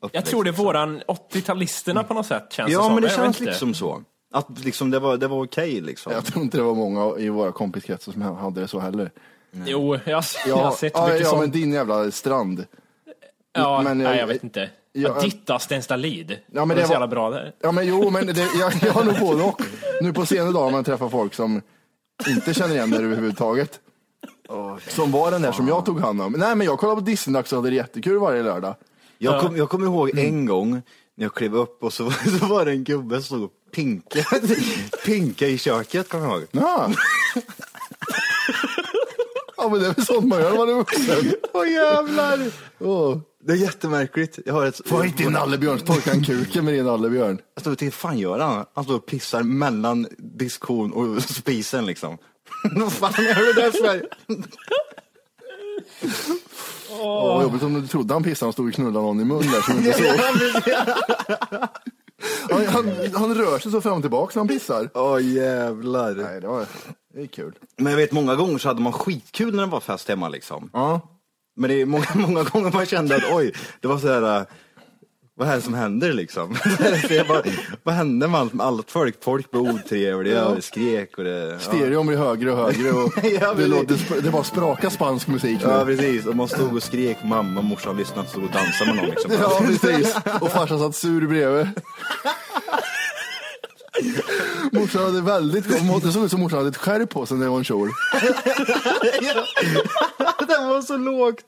uppväxt, 0.07 0.31
tror 0.31 0.44
det 0.44 0.48
är 0.48 0.53
liksom. 0.53 0.64
våran 0.64 1.00
80-talisterna 1.33 2.03
på 2.05 2.14
något 2.14 2.26
sätt 2.26 2.46
känns 2.53 2.72
Ja 2.72 2.83
som. 2.83 2.94
men 2.94 3.03
det 3.03 3.09
Jag 3.09 3.16
vet 3.16 3.24
känns 3.24 3.40
inte. 3.40 3.50
liksom 3.50 3.74
så. 3.74 4.03
Att 4.33 4.64
liksom 4.64 4.90
det 4.90 4.99
var, 4.99 5.16
det 5.16 5.29
var 5.29 5.45
okej 5.45 5.81
liksom. 5.81 6.12
Jag 6.12 6.25
tror 6.25 6.43
inte 6.45 6.57
det 6.57 6.62
var 6.62 6.75
många 6.75 7.19
i 7.19 7.29
våra 7.29 7.53
kompiskretsar 7.53 8.12
som 8.12 8.23
hade 8.23 8.61
det 8.61 8.69
så 8.69 8.79
heller. 8.79 9.11
Jo, 9.66 9.95
jag, 10.05 10.25
jag 10.47 10.57
har 10.57 10.62
Ja, 10.62 10.73
sett 10.77 10.93
ja, 10.95 11.07
mycket 11.07 11.21
ja 11.21 11.27
sånt. 11.31 11.40
men 11.40 11.51
din 11.51 11.73
jävla 11.73 12.11
strand. 12.11 12.64
Ja, 13.53 13.83
men 13.83 13.99
nej, 13.99 14.07
jag- 14.07 14.16
jag 14.16 14.27
vet 14.27 14.45
inte. 14.45 14.71
Ja, 14.93 15.12
Ja, 15.16 15.21
Ditta 15.21 15.59
Stenstalid. 15.59 16.37
Ja, 16.53 16.64
men 16.64 16.69
det 16.69 16.75
det 16.75 16.81
är 16.81 16.85
så 16.85 16.88
var- 16.88 16.95
jävla 16.95 17.07
bra 17.09 17.31
där. 17.31 17.53
Ja 17.62 17.73
men 17.73 17.87
jo, 17.87 18.11
men 18.11 18.27
det, 18.27 18.49
jag, 18.61 18.73
jag 18.83 18.93
har 18.93 19.05
nog 19.05 19.19
både 19.21 19.43
och. 19.43 19.62
Nu 20.03 20.12
på 20.12 20.27
senare 20.27 20.53
dagar 20.53 20.71
man 20.71 20.85
träffar 20.85 21.09
folk 21.09 21.35
som 21.35 21.62
inte 22.29 22.55
känner 22.55 22.75
igen 22.75 22.90
det 22.90 22.97
överhuvudtaget. 22.97 23.81
Som 24.88 25.11
var 25.12 25.31
den 25.31 25.43
där 25.43 25.53
som 25.53 25.69
jag 25.69 25.85
tog 25.87 26.01
hand 26.01 26.23
om. 26.23 26.33
Nej 26.33 26.55
men 26.57 26.66
jag 26.66 26.79
kollade 26.79 27.01
på 27.01 27.07
Disney-dags 27.07 27.53
och 27.53 27.59
hade 27.59 27.71
det 27.71 27.77
jättekul 27.77 28.19
varje 28.19 28.43
lördag. 28.43 28.75
Jag, 29.19 29.40
kom, 29.43 29.57
jag 29.57 29.69
kommer 29.69 29.87
ihåg 29.87 30.19
en 30.19 30.47
gång 30.47 30.71
när 31.14 31.25
jag 31.25 31.35
klev 31.35 31.55
upp 31.57 31.83
och 31.85 31.93
så, 31.93 32.11
så 32.40 32.47
var 32.47 32.64
det 32.64 32.71
en 32.71 32.85
gubbe 32.85 33.14
som 33.14 33.23
stod 33.23 33.43
och 33.45 33.51
pinka, 33.72 34.24
pinka 35.04 35.46
i 35.46 35.59
köket, 35.59 36.09
kommer 36.09 36.26
jag 36.26 36.38
ihåg. 36.38 36.48
Ja. 36.50 36.90
ja 39.56 39.68
men 39.68 39.80
det 39.80 39.87
är 39.87 39.94
väl 39.94 40.06
sånt 40.06 40.26
man 40.26 40.40
gör 40.40 40.50
när 40.50 40.56
man 40.59 40.68
är 40.68 40.74
vuxen. 40.74 41.33
Åh 41.52 41.70
jävlar! 41.70 42.50
Åh. 42.78 43.18
Det 43.44 43.52
är 43.52 43.56
jättemärkligt. 43.56 44.38
Jag 44.46 44.54
har 44.54 44.66
ett... 44.66 44.80
Få 44.85 45.04
inte 45.04 45.22
din 45.22 45.33
nallebjörn, 45.33 45.78
torka 45.78 46.12
en 46.12 46.24
kuken 46.24 46.64
med 46.64 46.74
din 46.74 46.85
nallebjörn. 46.85 47.38
Jag 47.54 47.72
och 47.72 47.78
tänkte, 47.78 47.98
fan 47.98 48.18
gör 48.18 48.38
han? 48.38 48.66
Han 48.74 48.85
står 48.85 48.94
och 48.94 49.06
pissar 49.06 49.42
mellan 49.42 50.09
diskon 50.18 50.92
och 50.92 51.22
spisen 51.22 51.87
liksom. 51.87 52.18
Vad 52.76 52.92
fan 52.92 53.14
är 53.14 53.54
det 53.54 53.62
där 53.62 53.70
för? 53.70 54.09
Åh, 56.90 57.35
vad 57.35 57.42
jobbigt 57.42 57.62
om 57.62 57.74
du 57.80 57.87
trodde 57.87 58.14
han 58.14 58.22
pissade 58.22 58.48
och 58.48 58.54
stod 58.54 58.68
och 58.68 58.74
knullade 58.74 59.06
någon 59.06 59.20
i 59.20 59.24
mun 59.24 59.42
där 59.52 59.61
som 59.61 59.78
inte 59.78 59.92
såg. 59.98 61.68
Han, 62.51 62.66
han, 62.66 62.93
han 63.14 63.35
rör 63.35 63.59
sig 63.59 63.73
så 63.73 63.81
fram 63.81 63.97
och 63.97 64.03
tillbaka 64.03 64.33
när 64.35 64.40
han 64.40 64.49
pissar. 64.49 64.90
Åh 64.95 65.23
jävlar. 65.23 66.14
Nej, 66.14 66.40
det, 66.40 66.47
var, 66.47 66.66
det 67.14 67.23
är 67.23 67.27
kul. 67.27 67.55
Men 67.77 67.93
jag 67.93 67.97
vet 67.97 68.12
många 68.12 68.35
gånger 68.35 68.59
så 68.59 68.69
hade 68.69 68.81
man 68.81 68.93
skitkul 68.93 69.55
när 69.55 69.62
det 69.62 69.71
var 69.71 69.81
fest 69.81 70.09
hemma 70.09 70.29
liksom. 70.29 70.71
Ja. 70.73 71.01
Men 71.57 71.71
det 71.71 71.81
är 71.81 71.87
många, 71.87 72.07
många 72.14 72.43
gånger 72.43 72.73
man 72.73 72.87
kände 72.87 73.16
att 73.16 73.33
oj, 73.33 73.53
det 73.81 73.88
var 73.88 73.99
så 73.99 74.09
här. 74.09 74.47
Vad 75.40 75.48
är 75.48 75.57
det 75.57 75.62
som 75.62 75.74
händer 75.74 76.12
liksom? 76.12 76.48
Bara, 77.29 77.42
vad 77.83 77.94
hände 77.94 78.29
med 78.29 78.40
allt, 78.40 78.53
med 78.53 78.66
allt 78.66 78.90
folk? 78.90 79.24
Folk 79.24 79.50
blev 79.50 79.62
otrevliga 79.62 80.35
Ja. 80.35 80.44
och 80.44 80.57
det 80.57 80.62
skrek 80.62 81.18
och 81.18 81.24
det... 81.24 81.46
Ja. 81.46 81.59
Stereon 81.59 82.07
blir 82.07 82.18
högre 82.18 82.53
och 82.53 82.59
högre 82.59 82.92
och 82.92 83.12
Ja, 83.40 83.55
det, 83.55 83.66
låter, 83.66 84.22
det 84.22 84.31
var 84.31 84.42
spraka 84.42 84.90
spansk 84.90 85.29
musik 85.29 85.59
nu. 85.64 85.70
Ja 85.70 85.85
precis, 85.85 86.26
och 86.26 86.37
man 86.37 86.48
stod 86.48 86.76
och 86.76 86.83
skrek, 86.83 87.16
mamma 87.24 87.61
och 87.61 87.64
morsan 87.64 87.96
lyssnade 87.96 88.22
och 88.22 88.29
stod 88.29 88.44
och 88.44 88.50
dansade 88.50 88.87
med 88.94 88.96
någon 88.96 89.11
liksom. 89.11 89.33
Ja, 89.40 89.61
precis. 89.66 90.16
Och 90.40 90.50
farsan 90.53 90.79
satt 90.79 90.96
sur 90.96 91.26
bredvid. 91.26 91.66
Morsan 94.72 95.03
hade 95.05 95.20
väldigt 95.20 95.88
gott, 95.88 96.03
det 96.03 96.12
såg 96.12 96.24
ut 96.24 96.31
som 96.31 96.40
morsan 96.40 96.59
hade 96.59 96.68
ett 96.70 96.76
skärp 96.76 97.11
på 97.11 97.26
sig 97.26 97.37
när 97.37 97.44
det 97.44 97.50
var 97.50 97.59
en 97.59 97.64
kjol. 97.64 97.90
Den 100.48 100.68
var 100.68 100.83
så 100.83 100.96
lågt. 100.96 101.44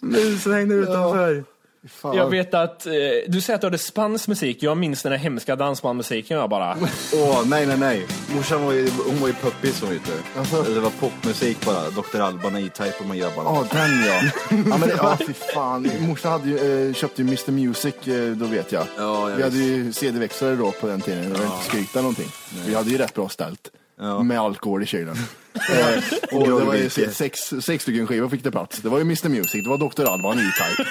Musen 0.00 0.52
hängde 0.52 0.74
utanför. 0.74 1.44
Fan. 1.88 2.16
Jag 2.16 2.30
vet 2.30 2.54
att, 2.54 2.86
eh, 2.86 2.92
du 3.28 3.40
säger 3.40 3.54
att 3.54 3.60
du 3.60 3.66
hade 3.66 3.78
spansk 3.78 4.28
musik, 4.28 4.62
jag 4.62 4.76
minns 4.76 5.02
den 5.02 5.12
här 5.12 5.18
hemska 5.18 5.56
dansbandmusiken 5.56 6.38
jag 6.38 6.50
bara. 6.50 6.76
Åh, 7.14 7.42
nej, 7.46 7.66
nej, 7.66 7.76
nej. 7.78 8.06
Morsan 8.34 8.64
var 8.64 8.72
ju, 8.72 8.88
hon 9.06 9.20
var 9.20 9.28
ju 9.28 9.34
puppis 9.34 9.80
hon 9.80 9.90
vet 9.90 10.02
du. 10.06 10.40
Alltså. 10.40 10.62
Det 10.62 10.80
var 10.80 10.90
popmusik 10.90 11.66
bara. 11.66 11.90
Dr. 11.90 12.20
Alban, 12.20 12.56
E-Type 12.56 12.94
och 12.98 13.06
de 13.08 13.18
grabbarna. 13.18 13.50
Ja, 13.50 13.66
den 13.72 14.04
ja. 14.06 14.22
ja, 14.50 14.78
men 14.78 14.80
det, 14.80 14.94
ja 14.96 15.18
fy 15.26 15.32
fan. 15.32 15.90
Morsan 16.00 16.32
hade 16.32 16.48
ju, 16.48 16.88
eh, 16.88 16.94
köpte 16.94 17.22
ju 17.22 17.28
Mr 17.28 17.50
Music, 17.50 18.08
eh, 18.08 18.30
då 18.30 18.46
vet 18.46 18.72
jag. 18.72 18.86
Ja, 18.98 19.30
jag 19.30 19.36
Vi 19.36 19.42
hade 19.42 19.56
ju 19.56 19.92
CD-växlare 19.92 20.56
då 20.56 20.72
på 20.72 20.86
den 20.86 21.00
tiden. 21.00 21.32
Det 21.32 21.38
var 21.38 21.44
inte 21.44 21.64
skryta 21.64 22.00
någonting. 22.00 22.28
Vi 22.66 22.74
hade 22.74 22.90
ju 22.90 22.98
rätt 22.98 23.14
bra 23.14 23.28
ställt. 23.28 23.70
Ja. 24.00 24.22
Med 24.22 24.40
alkohol 24.40 24.82
i 24.82 24.86
kylen. 24.86 25.16
Eh, 25.56 26.36
och 26.36 26.46
det 26.46 26.64
var 26.64 26.74
ju 26.74 26.90
sex, 26.90 27.38
sex 27.60 27.82
stycken 27.82 28.06
skivor 28.06 28.28
fick 28.28 28.44
det 28.44 28.50
plats. 28.50 28.78
Det 28.78 28.88
var 28.88 28.98
ju 28.98 29.02
Mr 29.02 29.28
Music, 29.28 29.64
det 29.64 29.70
var 29.70 29.78
Dr. 29.78 30.04
Alban 30.04 30.38
E-Type. 30.38 30.90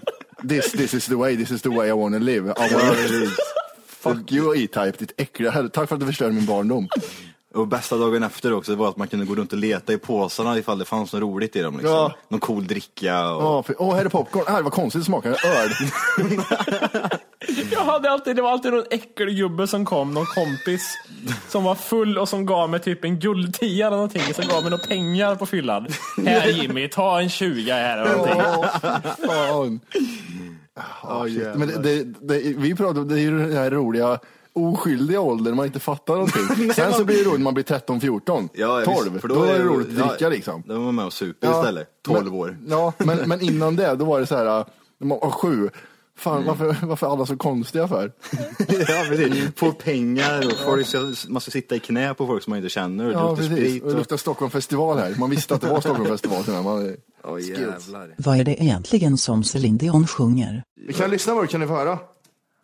This, 0.48 0.72
this 0.72 0.94
is 0.94 1.06
the 1.06 1.14
way, 1.16 1.36
this 1.36 1.50
is 1.50 1.62
the 1.62 1.68
way 1.68 1.88
I 1.88 1.92
wanna 1.92 2.18
live. 2.18 2.50
I 2.58 2.74
wanna 2.74 2.92
live. 2.92 3.30
Fuck 3.86 4.32
you 4.32 4.56
E-Type, 4.56 4.92
ditt 4.98 5.12
äckliga 5.16 5.50
helvete. 5.50 5.74
Tack 5.74 5.88
för 5.88 5.96
att 5.96 6.00
du 6.00 6.06
förstörde 6.06 6.32
min 6.32 6.46
barndom. 6.46 6.88
Och 7.54 7.66
bästa 7.68 7.96
dagen 7.96 8.22
efter 8.22 8.52
också, 8.52 8.74
var 8.74 8.88
att 8.88 8.96
man 8.96 9.08
kunde 9.08 9.26
gå 9.26 9.34
runt 9.34 9.52
och 9.52 9.58
leta 9.58 9.92
i 9.92 9.98
påsarna 9.98 10.58
ifall 10.58 10.78
det 10.78 10.84
fanns 10.84 11.12
något 11.12 11.22
roligt 11.22 11.56
i 11.56 11.60
dem. 11.60 11.74
Liksom. 11.74 11.90
Ja. 11.92 12.14
Någon 12.28 12.40
cool 12.40 12.66
dricka. 12.66 13.28
Och... 13.30 13.42
Åh, 13.58 13.62
för- 13.62 13.82
åh, 13.82 13.94
här 13.94 14.04
är 14.04 14.08
popcorn. 14.08 14.44
Ah, 14.46 14.60
var 14.62 14.70
konstigt, 14.70 15.00
det 15.00 15.04
smakade 15.04 15.36
öl. 15.44 15.70
Jag 17.72 17.84
hade 17.84 18.10
alltid, 18.10 18.36
det 18.36 18.42
var 18.42 18.50
alltid 18.50 18.72
någon 18.72 18.84
äckelgubbe 18.90 19.66
som 19.66 19.84
kom, 19.84 20.14
någon 20.14 20.26
kompis 20.26 20.98
som 21.48 21.64
var 21.64 21.74
full 21.74 22.18
och 22.18 22.28
som 22.28 22.46
gav 22.46 22.70
mig 22.70 22.80
typ 22.80 23.04
en 23.04 23.18
guldtia 23.18 23.86
eller 23.86 23.96
någonting, 23.96 24.34
som 24.34 24.44
gav 24.48 24.62
mig 24.62 24.70
några 24.70 24.84
pengar 24.84 25.34
på 25.34 25.46
fyllan. 25.46 25.86
Här 26.26 26.48
Jimmy, 26.48 26.88
ta 26.88 27.20
en 27.20 27.28
20 27.28 27.72
här 27.72 27.98
eller 27.98 28.16
någonting. 28.16 28.42
Fan. 29.26 29.80
Ah, 31.02 31.24
shit. 31.26 31.54
Men 31.54 31.68
det, 31.68 31.78
det, 31.82 32.04
det, 32.20 32.54
vi 32.56 32.74
pratar 32.74 33.00
om 33.00 33.08
det 33.08 33.14
är 33.14 33.20
ju 33.20 33.38
den 33.38 33.56
här 33.56 33.70
roliga 33.70 34.18
oskyldiga 34.52 35.20
åldern 35.20 35.56
man 35.56 35.66
inte 35.66 35.80
fattar 35.80 36.14
någonting. 36.14 36.72
Sen 36.74 36.92
så 36.92 37.04
blir 37.04 37.16
det 37.16 37.24
roligt 37.24 37.38
när 37.38 37.44
man 37.44 37.54
blir 37.54 37.64
13-14, 37.64 38.48
Ja, 38.52 38.82
12. 38.84 39.12
visst, 39.12 39.20
för 39.20 39.28
då, 39.28 39.42
är 39.42 39.58
det 39.58 39.64
roligt 39.64 39.88
att 39.88 39.94
dricka 39.94 40.24
ja, 40.24 40.28
liksom. 40.28 40.62
Då 40.66 40.74
var 40.74 40.80
man 40.80 40.94
med 40.94 41.04
och 41.04 41.12
super 41.12 41.50
istället. 41.50 41.88
12 42.02 42.24
men, 42.24 42.32
år. 42.32 42.58
Ja, 42.68 42.92
men, 42.98 43.28
men 43.28 43.40
innan 43.40 43.76
det, 43.76 43.94
då 43.94 44.04
var 44.04 44.20
det 44.20 44.26
så 44.26 44.36
här, 44.36 44.64
när 44.98 45.06
man 45.06 45.18
var 45.20 45.30
sju. 45.30 45.70
Fan, 46.20 46.44
varför, 46.44 46.86
varför 46.86 47.06
är 47.06 47.10
alla 47.10 47.26
så 47.26 47.36
konstiga 47.36 47.88
för? 47.88 48.12
ja, 48.88 49.04
precis. 49.08 49.44
Få 49.56 49.72
pengar 49.72 50.46
och 50.46 50.52
folk 50.64 50.86
ska, 50.86 50.98
man 51.28 51.40
ska 51.40 51.50
sitta 51.50 51.76
i 51.76 51.80
knä 51.80 52.14
på 52.14 52.26
folk 52.26 52.42
som 52.42 52.50
man 52.50 52.56
inte 52.58 52.68
känner. 52.68 53.04
Och 53.04 53.10
det 53.12 53.18
Ja, 53.18 53.28
luktar 53.30 53.36
precis. 53.48 53.56
sprit. 53.68 53.82
Och 53.82 53.90
det 53.90 53.96
luktar 53.96 54.16
Stockholm 54.16 54.50
festival 54.50 54.98
här. 54.98 55.14
Man 55.18 55.30
visste 55.30 55.54
att 55.54 55.60
det 55.60 55.68
var 55.68 55.80
Stockholm 55.80 56.08
festival 56.08 56.44
innan 56.48 56.64
man 56.64 56.96
jävlar. 57.40 58.14
Vad 58.16 58.40
är 58.40 58.44
det 58.44 58.62
egentligen 58.62 59.16
som 59.18 59.42
Céline 59.44 59.78
Dion 59.78 60.06
sjunger? 60.06 60.62
Vi 60.86 60.92
kan 60.92 61.10
lyssna 61.10 61.34
på 61.34 61.42
det, 61.42 61.46
kan 61.48 61.60
ni 61.60 61.66
få 61.66 61.74
höra? 61.74 61.98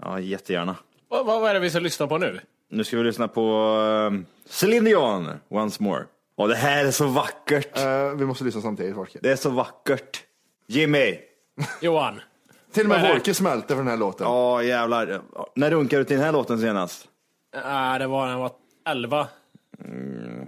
Ja, 0.03 0.21
jättegärna. 0.21 0.77
Vad, 1.09 1.27
vad 1.27 1.51
är 1.51 1.55
det 1.55 1.61
vi 1.61 1.71
ska 1.71 1.79
lyssna 1.79 2.07
på 2.07 2.19
nu? 2.19 2.41
Nu 2.71 2.85
ska 2.85 2.97
vi 2.97 3.05
lyssna 3.05 3.29
på 3.29 3.77
uh, 4.13 4.21
Celine 4.51 4.85
Dion, 4.85 5.29
Once 5.49 5.83
More. 5.83 6.05
Och 6.37 6.49
det 6.49 6.55
här 6.57 6.85
är 6.85 6.91
så 6.91 7.07
vackert. 7.07 7.79
Eh, 7.79 8.11
vi 8.17 8.27
måste 8.27 8.45
lyssna 8.45 8.61
samtidigt, 8.61 8.95
Folke. 8.95 9.19
Det 9.23 9.31
är 9.33 9.37
så 9.37 9.51
vackert. 9.51 10.23
Jimmy. 10.69 11.15
Johan. 11.81 12.21
Till 12.77 12.87
och 12.87 12.95
är 12.95 12.99
med 12.99 13.09
det? 13.09 13.13
Folke 13.13 13.35
smälter 13.35 13.69
för 13.69 13.83
den 13.83 13.89
här 13.91 13.97
låten. 13.97 14.27
Ja, 14.27 14.63
jävlar. 14.63 15.21
När 15.55 15.71
runkade 15.71 16.01
du 16.03 16.05
till 16.05 16.17
den 16.17 16.25
här 16.25 16.33
låten 16.33 16.61
senast? 16.61 17.09
Äh, 17.57 17.99
det 17.99 18.07
var 18.07 18.25
när 18.27 18.33
jag 18.33 18.39
var 18.39 18.53
11. 18.89 19.29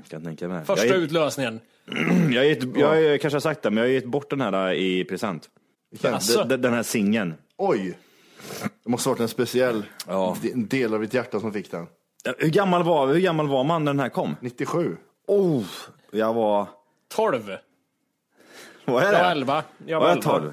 Kan 0.08 0.24
tänka 0.24 0.48
mig. 0.48 0.64
Första 0.64 0.86
jag, 0.86 0.94
har 0.94 1.00
utlösningen. 1.00 1.60
jag, 2.30 2.40
har 2.40 2.44
gett, 2.44 2.76
jag 2.76 2.88
har 2.88 3.18
kanske 3.18 3.34
har 3.36 3.40
sagt 3.40 3.62
det, 3.62 3.70
men 3.70 3.76
jag 3.78 3.84
har 3.84 3.92
gett 3.92 4.04
bort 4.06 4.30
den 4.30 4.40
här 4.40 4.72
i 4.72 5.04
present. 5.04 5.48
Alltså. 6.04 6.44
Den, 6.44 6.62
den 6.62 6.74
här 6.74 6.82
singeln. 6.82 7.34
Oj! 7.56 7.98
Det 8.84 8.90
måste 8.90 9.08
ha 9.08 9.14
varit 9.14 9.20
en 9.20 9.28
speciell 9.28 9.84
Ja. 10.06 10.36
del 10.54 10.94
av 10.94 11.00
ditt 11.00 11.14
hjärta 11.14 11.40
som 11.40 11.52
fick 11.52 11.70
den. 11.70 11.86
Hur 12.38 12.48
gammal 12.48 12.82
var, 12.82 13.06
hur 13.06 13.20
gammal 13.20 13.48
var 13.48 13.64
man 13.64 13.84
när 13.84 13.92
den 13.92 14.00
här 14.00 14.08
kom? 14.08 14.36
97. 14.40 14.96
Oh, 15.26 15.64
jag 16.10 16.34
var... 16.34 16.66
12. 17.14 17.56
Vad 18.84 19.02
är 19.02 19.06
Jag 19.06 19.14
det? 19.14 19.22
var 19.22 19.30
11. 19.30 19.64
Jag 19.86 20.00
Var 20.00 20.06
var 20.06 20.08
jag 20.08 20.18
11. 20.18 20.30
12? 20.30 20.52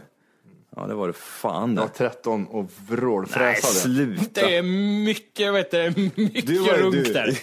Ja, 0.78 0.88
det 0.88 0.94
var 0.96 1.08
det 1.08 1.14
fan 1.14 1.70
Jag 1.70 1.76
det. 1.76 1.82
var 1.82 2.10
13 2.10 2.46
och 2.48 2.56
Nej, 2.64 2.68
vrålfräsade. 2.98 3.74
sluta. 3.74 4.42
Det 4.42 4.56
är 4.56 4.64
mycket, 5.06 5.54
vet 5.54 5.72
du, 5.72 5.94
mycket 6.16 6.48
Du 6.48 6.60
var- 6.60 6.74
runk 6.74 6.96
du- 6.96 7.14
där. 7.14 7.38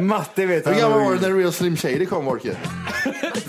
Matte 0.02 0.46
vet 0.46 0.66
Hur 0.66 0.74
gammal 0.74 1.00
var 1.04 1.12
du 1.14 1.20
när 1.20 1.30
Real 1.38 1.52
Slim 1.52 1.76
Shady 1.76 2.06
kom, 2.06 2.24
Folke? 2.24 2.56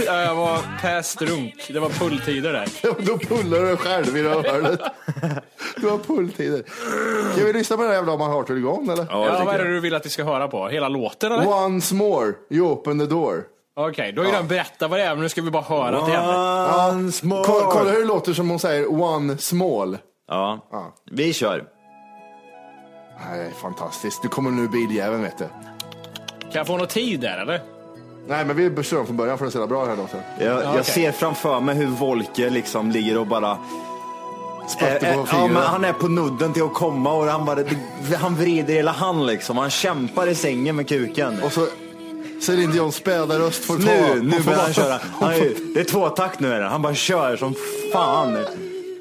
Ja, 0.06 0.21
jag 0.21 0.36
var 0.36 0.60
past 0.82 1.21
runk. 1.21 1.69
Det 1.73 1.80
var 1.80 1.89
pulltider 1.89 2.54
där. 2.54 2.67
Då 3.06 3.17
pullade 3.17 3.69
du 3.69 3.78
själv 3.78 4.17
i 4.17 4.23
rövhålet. 4.23 4.80
Du 5.78 5.88
har 5.88 5.97
pulltider. 5.97 6.63
Ska 7.36 7.45
vi 7.45 7.54
lyssna 7.54 7.76
på 7.76 7.82
den 7.82 7.91
här 7.91 7.97
jävla 7.97 8.17
Man 8.17 8.32
Go 8.62 8.67
On, 8.69 8.89
eller? 8.89 9.06
Ja, 9.10 9.26
Ja, 9.26 9.43
vad 9.45 9.54
är 9.54 9.58
det 9.60 9.65
jag. 9.65 9.73
du 9.73 9.80
vill 9.80 9.95
att 9.95 10.06
vi 10.06 10.10
ska 10.10 10.23
höra 10.23 10.47
på? 10.47 10.67
Hela 10.67 10.89
låten 10.89 11.32
eller? 11.32 11.47
Once 11.47 11.95
more, 11.95 12.34
you 12.49 12.67
open 12.67 12.99
the 12.99 13.06
door. 13.06 13.43
Okej, 13.76 14.12
då 14.12 14.22
har 14.22 14.28
ju 14.28 14.32
den 14.36 14.48
berättat 14.48 14.90
vad 14.90 15.00
det 15.00 15.04
är, 15.04 15.10
men 15.16 15.22
nu 15.24 15.30
ska 15.30 15.42
vi 15.42 15.52
bara 15.52 15.64
höra 15.64 16.02
det 16.06 16.12
igen. 16.12 16.96
Once 16.96 17.26
more. 17.26 17.44
Kolla, 17.44 17.66
kolla 17.72 17.92
hur 17.92 18.00
det 18.00 18.06
låter 18.06 18.34
som 18.34 18.50
hon 18.50 18.60
säger 18.60 19.02
one 19.02 19.38
small. 19.38 19.98
Ja, 20.28 20.68
Ja. 20.72 20.94
vi 21.12 21.34
kör. 21.34 21.64
Nej, 23.30 23.52
fantastiskt. 23.62 24.22
Du 24.22 24.28
kommer 24.28 24.52
nu 24.52 24.68
biljäveln, 24.68 25.22
vet 25.22 25.38
du. 25.38 25.46
Kan 26.42 26.52
jag 26.54 26.68
få 26.68 26.78
någon 26.78 26.88
tid 26.88 27.20
där 27.20 27.38
eller? 27.42 27.62
Nej, 28.28 28.46
men 28.46 28.56
vi 28.76 28.84
kör 28.84 29.04
från 29.04 29.18
början 29.18 29.38
för 29.38 29.46
den 29.46 29.50
är 29.50 29.52
så 29.52 29.58
jävla 29.58 29.76
bra 29.76 29.86
här 29.86 29.96
låten. 29.96 30.20
Jag, 30.40 30.48
jag 30.64 30.70
okej. 30.72 30.84
ser 30.84 31.12
framför 31.12 31.60
mig 31.60 31.76
hur 31.76 31.88
Volker 31.88 32.50
liksom 32.50 32.92
ligger 32.92 33.18
och 33.18 33.28
bara... 33.28 33.58
Spötte 34.68 35.08
Eh, 35.08 35.14
på 35.14 35.20
eh, 35.20 35.26
fingrar. 35.26 35.46
ja, 35.48 35.54
men 35.54 35.64
han 35.64 35.86
är 35.86 35.94
på 35.94 36.08
nudden 36.08 36.54
till 36.54 36.64
att 36.64 36.74
komma 36.74 37.14
och 37.14 37.26
han, 37.26 37.46
bara, 37.46 37.60
han 38.20 38.36
vrider 38.36 38.74
hela 38.74 38.92
hand 38.92 39.26
liksom. 39.26 39.58
Han 39.58 39.70
kämpar 39.70 40.28
i 40.28 40.36
sängen 40.36 40.76
med 40.76 40.88
kuken. 40.90 41.44
Och 41.44 41.52
så 41.52 41.68
Céline 42.45 42.71
Dions 42.71 42.95
späda 42.95 43.39
röst 43.39 43.65
får 43.65 43.77
ta. 43.77 43.84
Nu, 43.84 44.21
nu 44.23 44.29
börjar 44.39 44.41
han 44.45 44.45
bara- 44.56 44.73
köra. 44.73 44.99
Han 45.19 45.32
är, 45.34 45.51
det 45.73 45.79
är 45.79 45.84
tvåtakt 45.84 46.39
nu 46.39 46.53
är 46.53 46.60
det. 46.62 46.67
Han 46.67 46.82
bara 46.82 46.95
kör 46.95 47.38
som 47.38 47.56
fan. 47.93 48.38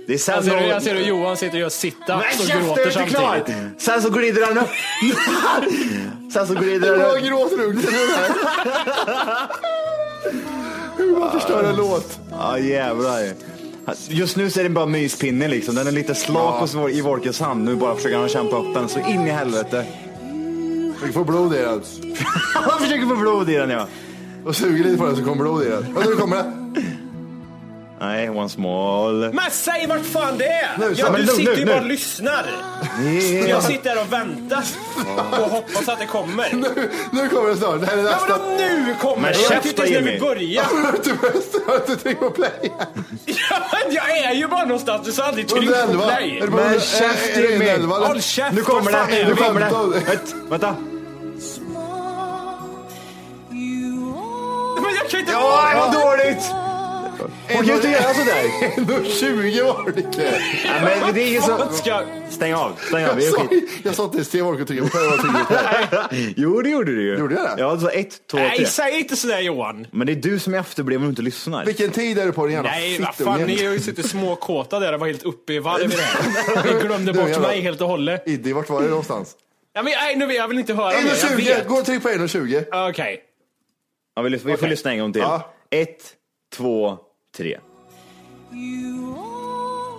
Det 0.07 0.14
är 0.14 0.18
sen 0.18 0.35
Jag 0.35 0.44
ser, 0.44 0.50
så- 0.50 0.66
jag 0.68 0.83
ser 0.83 0.94
hur 0.94 1.02
Johan 1.05 1.37
sitter 1.37 1.55
och 1.55 1.61
gör 1.61 1.68
sit-ups 1.68 2.40
och 2.40 2.62
gråter 2.62 2.83
jag 2.87 2.96
är 2.96 3.00
inte 3.02 3.14
klar! 3.14 3.37
samtidigt. 3.46 3.83
Sen 3.83 4.02
så 4.02 4.11
glider 4.11 4.46
han 4.46 4.59
upp. 4.59 4.68
Sen 6.33 6.46
så 6.46 6.55
glider 6.55 6.88
Hur 6.88 6.98
han 7.02 7.09
många 7.09 7.64
upp. 7.66 7.83
den 7.83 7.94
här? 8.14 8.33
Hur 10.96 11.16
man 11.18 11.33
förstör 11.33 11.64
en 11.64 11.76
låt. 11.76 12.18
Ja 12.31 12.59
jävlar. 12.59 13.33
Just 14.09 14.37
nu 14.37 14.50
så 14.50 14.61
är 14.61 14.64
det 14.64 14.70
bara 14.70 14.87
myspinne 14.87 15.48
liksom. 15.48 15.74
Den 15.74 15.87
är 15.87 15.90
lite 15.92 16.14
slak 16.14 16.61
hos 16.61 16.74
vår- 16.74 16.90
i 16.90 17.00
Volkers 17.00 17.40
hand. 17.40 17.64
Nu 17.64 17.74
bara 17.76 17.94
försöker 17.96 18.16
han 18.16 18.28
kämpa 18.28 18.57
upp 18.57 18.74
den 18.74 18.88
så 18.88 18.98
in 18.98 19.26
i 19.26 19.31
helvete. 19.31 19.85
Vi 21.05 21.12
får 21.12 21.25
blod 21.25 21.55
i 21.55 21.59
den. 21.59 21.83
Han 22.55 22.81
försöker 22.81 23.07
få 23.07 23.17
blod 23.17 23.51
i 23.51 23.55
den 23.55 23.71
ja. 23.71 23.87
Och 24.45 24.57
suger 24.57 24.85
lite 24.85 24.99
på 24.99 25.07
den 25.07 25.17
så 25.17 25.23
kommer 25.23 25.37
blod 25.37 25.62
i 25.62 25.69
den. 25.69 25.83
Vänta, 25.95 26.11
nu 26.11 26.17
kommer 26.17 26.37
det. 26.37 26.53
Nej, 28.01 28.31
one 28.31 28.49
small. 28.49 29.33
Men 29.33 29.51
säg 29.51 29.87
vart 29.87 30.05
fan 30.05 30.38
det 30.38 30.47
är! 30.47 30.71
Nu, 30.79 30.95
ja, 30.97 31.11
men 31.12 31.21
du 31.21 31.27
nu, 31.27 31.33
sitter 31.33 31.53
nu, 31.53 31.59
ju 31.59 31.67
bara 31.67 31.81
och 31.81 31.87
lyssnar. 31.87 32.47
Yeah. 33.03 33.51
Jag 33.51 33.62
sitter 33.62 33.91
här 33.91 34.01
och 34.01 34.12
väntar 34.12 34.65
och 35.31 35.51
hoppas 35.51 35.88
att 35.88 35.99
det 35.99 36.07
kommer. 36.07 36.53
Nu, 36.53 36.91
nu 37.12 37.29
kommer 37.29 37.49
det 37.49 37.57
snart. 37.57 37.81
Det 37.81 37.87
här 37.87 37.99
är 37.99 38.03
Ja, 38.03 38.11
nästa. 38.11 38.38
men 38.38 38.59
då 38.59 38.65
nu 38.87 38.95
kommer 39.01 39.23
Men 39.23 39.33
det! 39.33 39.43
Jag 39.43 39.51
vet 39.51 39.67
inte 39.67 39.83
ens 39.83 40.05
när 40.05 40.12
vi 40.12 40.21
börjar. 40.21 40.65
Du 41.05 41.71
har 41.71 41.77
inte 41.77 41.97
tryckt 41.97 42.21
på 42.21 42.31
play. 42.31 42.73
Ja, 43.25 43.57
men 43.73 43.95
jag 43.95 44.19
är 44.19 44.35
ju 44.35 44.49
bara 44.49 44.65
någonstans, 44.65 45.07
du 45.07 45.12
sa 45.12 45.23
aldrig 45.23 45.49
tryck 45.49 45.69
på 45.69 45.75
111. 45.75 46.07
play. 46.07 46.41
Men 46.41 46.59
100 46.59 46.81
käft, 46.81 47.37
Jimmy. 47.37 47.51
111, 47.51 47.97
eller? 47.97 48.07
Håll 48.07 48.23
käft! 48.23 48.55
Nu 48.55 48.62
kommer 48.62 48.93
det, 48.93 49.29
nu 49.29 49.35
kommer 49.35 49.61
det. 49.61 49.71
vänta. 50.51 50.77
Kan 55.12 55.20
inte 55.20 55.33
Ja, 55.33 55.70
det 55.72 55.79
var 55.79 56.16
dåligt! 56.16 56.44
Hon 57.48 57.57
kan 57.57 57.66
ju 57.66 57.75
inte 57.75 57.88
göra 57.88 58.14
sådär. 58.14 58.42
1,20 58.77 59.64
var 59.64 59.92
det 59.92 60.01
inte. 60.01 60.40
Nej, 60.83 61.01
men 61.01 61.14
det 61.14 61.22
är 61.22 61.29
ingen 61.29 61.42
som... 61.42 61.59
Ska... 61.72 62.03
Stäng 62.31 62.55
av, 62.55 62.77
stäng 62.88 63.05
av. 63.05 63.16
Det 63.16 63.22
är 63.22 63.27
Jag 63.27 63.35
sa-. 63.35 63.48
Jag 63.83 63.94
sa 63.94 64.05
inte 64.05 64.42
vad 64.42 64.59
du 64.59 64.64
trycker 64.64 64.83
på 64.83 64.88
själv. 64.88 65.11
Jag 65.11 65.48
på 65.48 65.55
själv. 65.55 66.33
Jo, 66.37 66.62
det 66.62 66.70
gjorde 66.70 66.94
du 66.94 67.03
ju. 67.03 67.18
Gjorde 67.18 67.35
jag 67.35 67.44
det? 67.44 67.62
Ja, 67.62 67.79
så 67.81 67.88
ett, 67.88 68.29
två, 68.31 68.37
tre. 68.37 68.46
Nej, 68.48 68.66
säg 68.66 68.98
inte 68.98 69.16
sådär 69.16 69.40
Johan. 69.40 69.87
Men 69.90 70.07
det 70.07 70.12
är 70.12 70.16
du 70.16 70.38
som 70.38 70.55
är 70.55 70.59
efterbliven 70.59 71.03
och 71.03 71.09
inte 71.09 71.22
lyssnar. 71.22 71.64
Vilken 71.64 71.90
tid 71.90 72.18
är 72.18 72.27
det 72.27 72.33
på 72.33 72.46
din 72.46 72.55
jävla 72.55 72.70
Nej, 72.70 72.98
vad 73.01 73.14
fan, 73.14 73.42
ni 73.42 73.64
har 73.64 73.72
ju 73.72 73.81
suttit 73.81 74.07
småkåta 74.11 74.79
där 74.79 74.92
och 74.92 75.01
var 75.01 75.07
helt 75.07 75.22
uppe 75.22 75.53
i 75.53 75.59
varv 75.59 75.83
i 75.83 75.87
det 75.96 76.03
här. 76.03 76.75
Ni 76.75 76.81
glömde 76.87 77.12
Du, 77.12 77.18
bort 77.18 77.40
mig 77.40 77.61
helt 77.61 77.81
och 77.81 77.88
hållet. 77.88 78.29
Iddi, 78.29 78.53
vart 78.53 78.70
var 78.70 78.83
det 78.83 78.88
någonstans? 78.88 79.37
Ja, 79.75 79.83
men, 79.83 79.92
nej, 79.92 80.16
nu 80.16 80.27
vill 80.27 80.37
jag 80.37 80.48
vill 80.48 80.59
inte 80.59 80.75
höra 80.75 80.88
mer. 80.88 81.09
Jag 81.09 81.16
1,20! 81.16 81.37
vet. 81.37 81.68
Gå 81.68 81.75
och 81.75 81.85
tryck 81.85 82.03
på 82.03 82.09
1,20. 82.09 82.90
Okej. 82.90 83.22
Ja, 84.14 84.22
vi, 84.22 84.31
lyssnar, 84.31 84.51
vi 84.51 84.57
får 84.57 84.66
lyssna 84.66 84.92
en 84.92 84.98
gång 84.98 85.12
till. 85.12 85.22
Ja. 85.22 85.53
Ett, 85.70 86.14
två, 86.57 86.98
tre. 87.37 87.59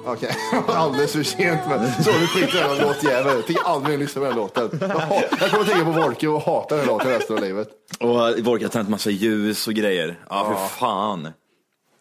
Okej, 0.05 0.35
alldeles 0.67 1.11
för 1.11 1.23
sent 1.23 1.61
men 1.69 2.03
så 2.03 2.11
du 2.11 2.27
skiter 2.27 2.57
i 2.57 2.61
den 2.61 2.69
här 2.69 2.85
låtjäveln. 2.85 3.35
Jag 3.35 3.45
tänker 3.45 3.63
aldrig 3.63 3.99
lyssna 3.99 4.21
på 4.21 4.25
den 4.25 4.33
här 4.33 4.41
låten. 4.41 4.79
Jag, 4.81 4.87
hat, 4.89 5.23
jag 5.39 5.49
kommer 5.49 5.63
att 5.63 5.69
tänka 5.69 5.85
på 5.85 5.91
Volke 5.91 6.27
och 6.27 6.41
hata 6.41 6.75
den 6.75 6.85
här 6.85 6.91
låten 6.91 7.09
resten 7.11 7.35
av 7.37 7.43
livet. 7.43 7.69
Och 7.99 8.39
Volker 8.45 8.65
har 8.65 8.69
tänt 8.69 8.89
massa 8.89 9.09
ljus 9.09 9.67
och 9.67 9.73
grejer. 9.73 10.19
Ja, 10.29 10.55
för 10.57 10.67
fan. 10.67 11.29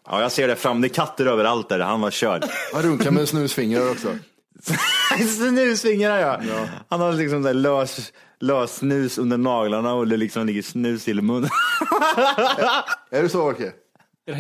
Ja, 0.08 0.22
jag 0.22 0.32
ser 0.32 0.48
det 0.48 0.56
fram. 0.56 0.80
Det 0.80 0.86
är 0.86 0.94
katter 0.94 1.26
överallt 1.26 1.68
där. 1.68 1.78
Han 1.78 2.00
var 2.00 2.10
körd. 2.10 2.44
Han 2.72 2.82
runkar 2.82 3.10
med 3.10 3.28
snusfingrar 3.28 3.90
också. 3.90 4.08
Snusfingrar 5.36 6.18
ja. 6.18 6.40
Han 6.88 7.00
har 7.00 7.12
liksom 7.12 7.42
där 7.42 7.54
lös, 7.54 8.12
lös 8.40 8.76
snus 8.76 9.18
under 9.18 9.38
naglarna 9.38 9.94
och 9.94 10.08
det 10.08 10.16
liksom 10.16 10.46
ligger 10.46 10.62
snus 10.62 11.08
i 11.08 11.14
munnen. 11.14 11.50
Är 13.10 13.22
det 13.22 13.28
så? 13.28 13.54
Era 14.26 14.36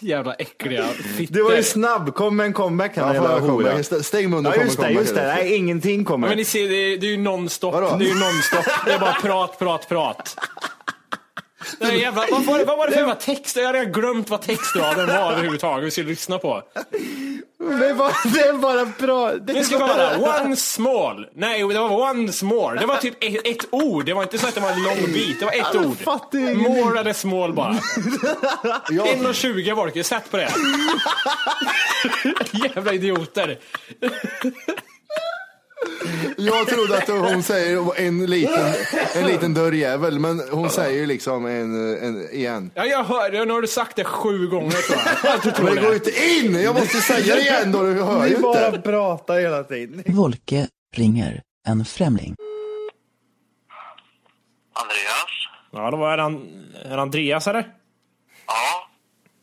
jävla 0.00 0.34
äckliga 0.34 0.84
fittor. 0.88 1.34
Du 1.34 1.42
var 1.42 1.56
ju 1.56 1.62
snabb. 1.62 2.14
Kom 2.14 2.36
med 2.36 2.46
en 2.46 2.52
comeback 2.52 2.96
här 2.96 3.14
Ja? 3.14 3.22
Stä- 3.40 4.02
Stäng 4.02 4.30
munnen 4.30 4.52
Ja 4.52 4.58
och 4.58 4.64
just 4.64 4.76
kom 4.76 4.84
det, 4.84 4.90
med 4.94 5.00
just 5.00 5.14
det. 5.14 5.20
comeback. 5.20 5.38
Nej, 5.44 5.54
ingenting 5.56 5.98
Ja, 6.00 6.06
kommer. 6.06 6.28
men 6.28 6.36
ni 6.36 6.44
ser, 6.44 6.68
det 6.68 6.74
är, 6.74 6.98
det 6.98 7.06
är 7.06 7.10
ju 7.10 7.16
nonstop. 7.16 7.74
Det 7.98 8.04
är 8.04 8.08
ju 8.08 8.14
nonstop. 8.20 8.64
Det 8.84 8.92
är 8.92 8.98
bara 8.98 9.12
prat, 9.12 9.58
prat, 9.58 9.88
prat. 9.88 10.36
Är 11.80 11.92
jävla, 11.92 12.24
vad, 12.30 12.44
var 12.44 12.64
vad 12.64 12.78
var 12.78 12.86
det 12.86 12.92
för 12.92 12.98
jävla 12.98 13.14
text? 13.14 13.56
Jag 13.56 13.66
har 13.66 13.72
redan 13.72 13.92
glömt 13.92 14.30
vad 14.30 14.42
textraden 14.42 15.06
var 15.06 15.32
överhuvudtaget 15.32 15.86
vi 15.86 15.90
skulle 15.90 16.08
lyssna 16.08 16.38
på. 16.38 16.62
Det 17.58 17.94
bara, 17.94 18.12
det 18.24 18.40
är 18.40 18.52
bara 18.52 18.84
bra. 18.84 19.32
Det 19.32 19.52
Det 19.52 19.64
ska 19.64 19.78
vara 19.78 20.18
one 20.42 20.56
small. 20.56 21.26
Nej, 21.34 21.58
det 21.68 21.78
var 21.78 22.10
once 22.10 22.44
more. 22.44 22.80
Det 22.80 22.86
var 22.86 22.96
typ 22.96 23.24
ett, 23.24 23.46
ett 23.46 23.66
ord. 23.70 24.04
Det 24.04 24.14
var 24.14 24.22
inte 24.22 24.38
så 24.38 24.46
att 24.46 24.54
det 24.54 24.60
var 24.60 24.70
en 24.70 24.82
lång 24.82 25.12
bit. 25.12 25.40
Det 25.40 25.46
var 25.46 25.52
ett 25.52 25.74
ord. 25.74 25.96
More 26.56 27.00
eller 27.00 27.12
small 27.12 27.52
bara. 27.52 27.72
1,20 27.72 29.74
var 29.74 29.90
det. 29.94 30.04
Sätt 30.04 30.30
på 30.30 30.36
det. 30.36 30.52
Jävla 32.74 32.92
idioter. 32.92 33.58
Jag 36.36 36.66
trodde 36.68 36.98
att 36.98 37.08
hon 37.08 37.42
säger 37.42 38.00
en 38.00 38.26
liten, 38.26 38.72
en 39.14 39.26
liten 39.26 39.54
dörrjävel, 39.54 40.18
men 40.18 40.40
hon 40.50 40.70
säger 40.70 40.98
ju 41.00 41.06
liksom 41.06 41.46
en, 41.46 41.96
en 42.04 42.30
igen. 42.32 42.70
Ja, 42.74 42.84
jag 42.84 43.04
hör. 43.04 43.46
Nu 43.46 43.52
har 43.52 43.60
du 43.62 43.68
sagt 43.68 43.96
det 43.96 44.04
sju 44.04 44.46
gånger 44.48 44.70
tror 44.70 44.98
jag. 45.24 45.34
Att 45.34 45.42
du 45.42 45.50
tror 45.50 45.64
Men 45.64 45.74
det 45.74 45.80
går 45.80 45.92
ju 45.92 45.98
det. 45.98 46.08
inte 46.10 46.46
in! 46.46 46.62
Jag 46.62 46.74
måste 46.74 46.96
säga 46.96 47.34
det 47.34 47.40
igen 47.40 47.72
då, 47.72 47.82
du 47.82 48.02
hör 48.02 48.26
ju 48.26 48.36
Ni 48.36 48.42
bara 48.42 48.66
inte. 48.66 48.80
pratar 48.80 49.38
hela 49.40 49.64
tiden. 49.64 50.02
Volke 50.16 50.68
ringer 50.96 51.42
en 51.68 51.84
främling. 51.84 52.36
Andreas? 54.72 55.30
Ja, 55.70 55.90
då 55.90 55.96
var 55.96 56.16
det, 56.16 56.22
an, 56.22 56.64
är 56.84 56.96
det 56.96 57.02
Andreas 57.02 57.46
eller? 57.46 57.68
Ja? 58.46 58.88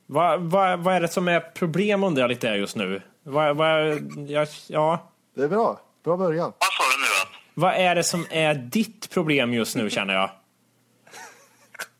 Vad 0.08 0.42
vad- 0.42 0.80
vad 0.80 0.96
är 0.96 1.02
det 1.02 1.08
som 1.08 1.28
är 1.28 1.40
problem 1.40 2.04
undrar 2.04 2.24
jag 2.24 2.30
lite 2.30 2.48
just 2.48 2.76
nu? 2.76 3.02
Vad, 3.24 3.58
vad, 3.58 3.88
ja, 4.28 4.46
ja. 4.68 5.12
Det 5.36 5.44
är 5.44 5.48
bra. 5.48 5.80
Bra 6.06 6.18
början. 6.18 6.54
Vad 6.60 6.70
sa 6.74 6.84
du 6.98 7.02
nu 7.02 7.08
att? 7.22 7.36
vad 7.54 7.74
är 7.74 7.96
det 7.96 8.04
som 8.04 8.28
är 8.30 8.54
ditt 8.54 9.10
problem 9.10 9.54
just 9.54 9.76
nu 9.76 9.90
känner 9.90 10.14
jag? 10.14 10.30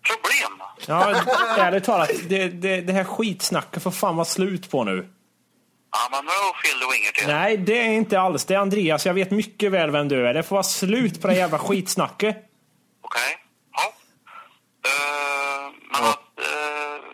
Problem? 0.08 0.68
Ja, 0.88 1.22
ärligt 1.58 1.84
talat, 1.84 2.10
det, 2.30 2.48
det, 2.48 2.82
det 2.82 2.94
här 2.94 3.04
skitsnacket 3.04 3.84
får 3.84 3.92
fan 3.92 4.16
vara 4.16 4.26
slut 4.26 4.72
på 4.72 4.84
nu. 4.84 5.10
Ja, 5.92 6.08
men 6.12 6.26
du 6.26 6.96
ringer 6.96 7.12
till. 7.12 7.28
Nej, 7.28 7.58
det 7.58 7.82
är 7.82 7.92
inte 7.92 8.20
alls. 8.20 8.46
Det 8.46 8.54
är 8.54 8.58
Andreas. 8.58 9.06
Jag 9.06 9.14
vet 9.14 9.32
mycket 9.32 9.72
väl 9.72 9.92
vem 9.92 10.08
du 10.08 10.28
är. 10.28 10.34
Det 10.34 10.44
får 10.44 10.56
vara 10.56 10.64
slut 10.64 11.22
på 11.22 11.28
det 11.28 11.36
jävla 11.36 11.60
skitsnacket. 11.60 12.38
Okej? 13.02 13.38
Ja. 13.72 13.94
Uh, 14.88 15.74
men 15.92 16.10
att... 16.10 16.20
Uh, 16.40 17.06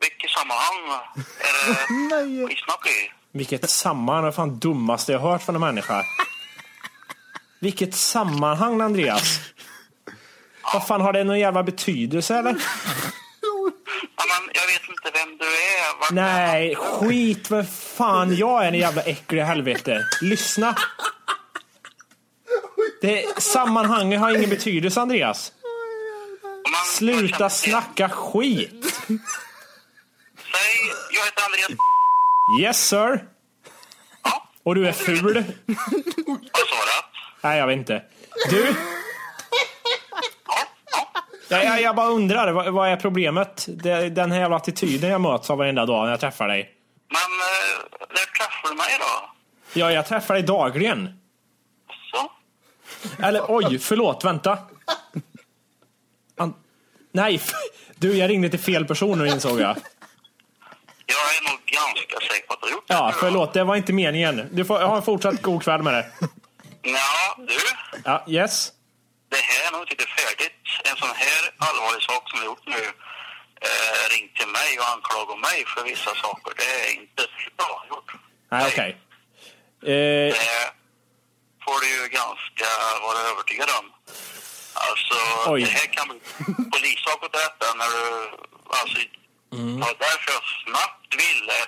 vilket 0.00 0.30
sammanhang 0.30 1.00
är 1.38 2.40
det 2.40 2.46
skitsnack 2.48 2.86
i? 2.86 3.12
Vilket 3.32 3.70
sammanhang. 3.70 4.24
Det 4.24 4.28
är 4.28 4.32
fan 4.32 4.58
dummaste 4.58 5.12
jag 5.12 5.20
hört 5.20 5.42
från 5.42 5.54
en 5.54 5.60
människa. 5.60 6.04
Vilket 7.64 7.94
sammanhang, 7.94 8.80
Andreas? 8.80 9.40
Vad 10.72 10.86
fan, 10.86 11.00
har 11.00 11.12
det 11.12 11.24
någon 11.24 11.38
jävla 11.38 11.62
betydelse 11.62 12.34
eller? 12.36 12.50
Ja, 14.16 14.24
men 14.28 14.50
jag 14.54 14.66
vet 14.66 14.88
inte 14.88 15.10
vem 15.14 15.38
du 15.38 15.44
är. 15.46 16.00
Vart 16.00 16.10
Nej, 16.10 16.74
skit 16.76 17.50
vad 17.50 17.68
fan 17.68 18.36
jag 18.36 18.64
är 18.64 18.68
en 18.68 18.74
jävla 18.74 19.02
äcklig 19.02 19.42
helvete. 19.42 20.06
Lyssna. 20.20 20.76
Det, 23.00 23.42
sammanhanget 23.42 24.20
har 24.20 24.30
ingen 24.36 24.50
betydelse, 24.50 25.00
Andreas. 25.00 25.52
man, 26.42 26.84
Sluta 26.86 27.50
snacka 27.50 28.08
skit. 28.08 28.94
Säg, 29.06 29.16
jag 31.10 31.24
heter 31.24 31.42
Andreas. 31.44 31.78
Yes 32.60 32.88
sir. 32.88 33.28
Och 34.64 34.74
du 34.74 34.88
är 34.88 34.92
ful. 34.92 35.34
Du? 35.34 35.44
Nej, 37.44 37.58
jag 37.58 37.66
vet 37.66 37.76
inte. 37.76 38.02
Du? 38.50 38.74
Jag, 41.48 41.64
jag, 41.64 41.82
jag 41.82 41.96
bara 41.96 42.08
undrar, 42.08 42.52
vad, 42.52 42.72
vad 42.72 42.88
är 42.88 42.96
problemet? 42.96 43.66
Det, 43.68 44.08
den 44.08 44.32
här 44.32 44.40
jävla 44.40 44.56
attityden 44.56 45.10
jag 45.10 45.20
möts 45.20 45.50
av 45.50 45.58
varenda 45.58 45.86
dag 45.86 46.04
när 46.04 46.10
jag 46.10 46.20
träffar 46.20 46.48
dig. 46.48 46.74
Men 47.08 47.18
uh, 47.18 48.06
när 48.08 48.38
träffar 48.38 48.68
du 48.68 48.74
mig 48.76 48.86
då? 48.98 49.30
Ja, 49.80 49.92
jag 49.92 50.06
träffar 50.06 50.34
dig 50.34 50.42
dagligen. 50.42 51.20
Så? 52.10 52.30
Eller 53.22 53.42
oj, 53.48 53.78
förlåt, 53.78 54.24
vänta. 54.24 54.58
An 56.36 56.54
nej, 57.12 57.40
du 57.96 58.16
jag 58.16 58.30
ringde 58.30 58.48
till 58.48 58.60
fel 58.60 58.84
person 58.84 59.18
nu 59.18 59.26
insåg 59.28 59.60
jag. 59.60 59.76
Jag 61.06 61.36
är 61.36 61.50
nog 61.50 61.60
ganska 61.64 62.16
säker 62.20 62.46
på 62.46 62.54
att 62.54 62.60
du 62.60 62.66
har 62.66 62.72
gjort 62.72 62.88
det. 62.88 62.94
Ja, 62.94 63.12
förlåt, 63.20 63.52
det 63.52 63.64
var 63.64 63.76
inte 63.76 63.92
meningen. 63.92 64.48
Du 64.52 64.64
får 64.64 64.78
ha 64.80 64.96
en 64.96 65.02
fortsatt 65.02 65.42
god 65.42 65.62
kväll 65.62 65.82
med 65.82 65.94
det. 65.94 66.28
Ja, 66.84 67.34
du. 67.38 67.58
Ja, 68.04 68.24
yes. 68.28 68.72
Det 69.30 69.36
här 69.36 69.66
är 69.66 69.72
nog 69.72 69.90
inte 69.92 70.06
färdigt. 70.06 70.60
En 70.84 70.96
sån 70.96 71.14
här 71.16 71.42
allvarlig 71.58 72.02
sak 72.02 72.30
som 72.30 72.40
du 72.40 72.44
gjort 72.46 72.66
nu. 72.66 72.84
Eh, 73.66 74.02
ring 74.14 74.26
till 74.38 74.48
mig 74.48 74.78
och 74.80 74.88
anklaga 74.94 75.34
mig 75.36 75.64
för 75.66 75.82
vissa 75.84 76.14
saker. 76.14 76.52
Det 76.56 76.70
är 76.88 76.92
inte 77.00 77.22
bra 77.56 77.84
gjort. 77.90 78.10
Nej, 78.50 78.64
okej. 78.72 78.90
Eh, 79.82 80.34
Det 80.34 80.70
får 81.64 81.80
du 81.80 81.88
ju 81.96 82.08
ganska 82.08 82.68
vara 83.02 83.18
övertygad 83.18 83.68
om. 83.80 83.86
Alltså, 84.74 85.16
Oj. 85.50 85.60
det 85.62 85.70
här 85.70 85.86
kan 85.86 86.08
bli 86.08 86.20
polissak 86.72 87.22
åt 87.24 87.32
detta 87.32 87.74
när 87.74 87.88
du... 87.96 88.30
Alltså, 88.80 88.98
Mm. 89.52 89.74
det 89.80 89.86
var 89.86 89.94
därför 89.98 90.32
jag 90.32 90.42
snabbt 90.64 91.10
ville 91.24 91.58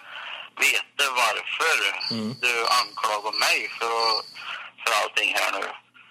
veta 0.67 1.05
varför 1.25 1.77
Mm. 2.15 2.35
du 2.41 2.53
anklagar 2.81 3.33
mig 3.45 3.59
för, 3.79 4.01
för 4.87 4.95
allting 5.03 5.35
här 5.35 5.51
nu. 5.61 5.67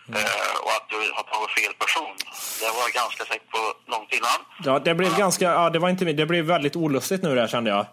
Mm. 0.07 0.21
Eh, 0.21 0.55
och 0.63 0.71
att 0.77 0.89
du 0.89 0.95
har 1.17 1.23
tagit 1.23 1.51
fel 1.59 1.73
person. 1.83 2.15
Det 2.59 2.65
var 2.75 2.81
jag 2.87 2.91
ganska 2.91 3.25
säker 3.25 3.45
på 3.51 3.61
långt 3.91 4.13
innan. 4.13 4.39
ja, 4.63 4.79
det 4.79 4.95
blev 4.95 5.17
ganska, 5.17 5.45
ja, 5.45 5.69
det 5.69 5.79
var 5.79 5.89
inte, 5.89 6.05
det 6.05 6.25
blev 6.25 6.45
väldigt 6.45 6.75
olustigt 6.75 7.23
nu 7.23 7.35
där 7.35 7.47
kände 7.47 7.69
jag. 7.69 7.85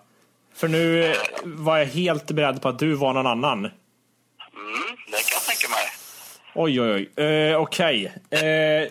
För 0.56 0.68
nu 0.68 1.04
eh, 1.04 1.16
var 1.44 1.78
jag 1.78 1.86
helt 1.86 2.26
beredd 2.30 2.62
på 2.62 2.68
att 2.68 2.78
du 2.78 2.94
var 2.94 3.12
någon 3.12 3.26
annan. 3.26 3.58
Mm, 3.58 3.72
det 5.06 5.22
kan 5.28 5.34
jag 5.38 5.44
tänka 5.50 5.68
mig. 5.68 5.86
Oj, 6.54 6.80
oj, 6.80 7.10
oj. 7.16 7.24
Eh, 7.24 7.60
Okej. 7.60 8.12
Eh, 8.30 8.84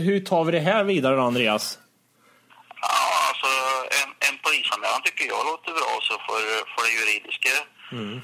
hur 0.00 0.20
tar 0.20 0.44
vi 0.44 0.52
det 0.52 0.60
här 0.60 0.84
vidare 0.84 1.16
då, 1.16 1.22
Andreas? 1.22 1.78
Ja, 2.80 2.88
alltså 3.28 3.46
en, 4.00 4.10
en 4.28 4.38
polisanmälan 4.44 5.02
tycker 5.04 5.24
jag 5.24 5.46
låter 5.46 5.72
bra 5.72 5.92
så 6.08 6.14
får 6.26 6.82
det 6.84 6.92
juridiska 7.00 7.50
Mm. 7.92 8.14
eh, 8.16 8.20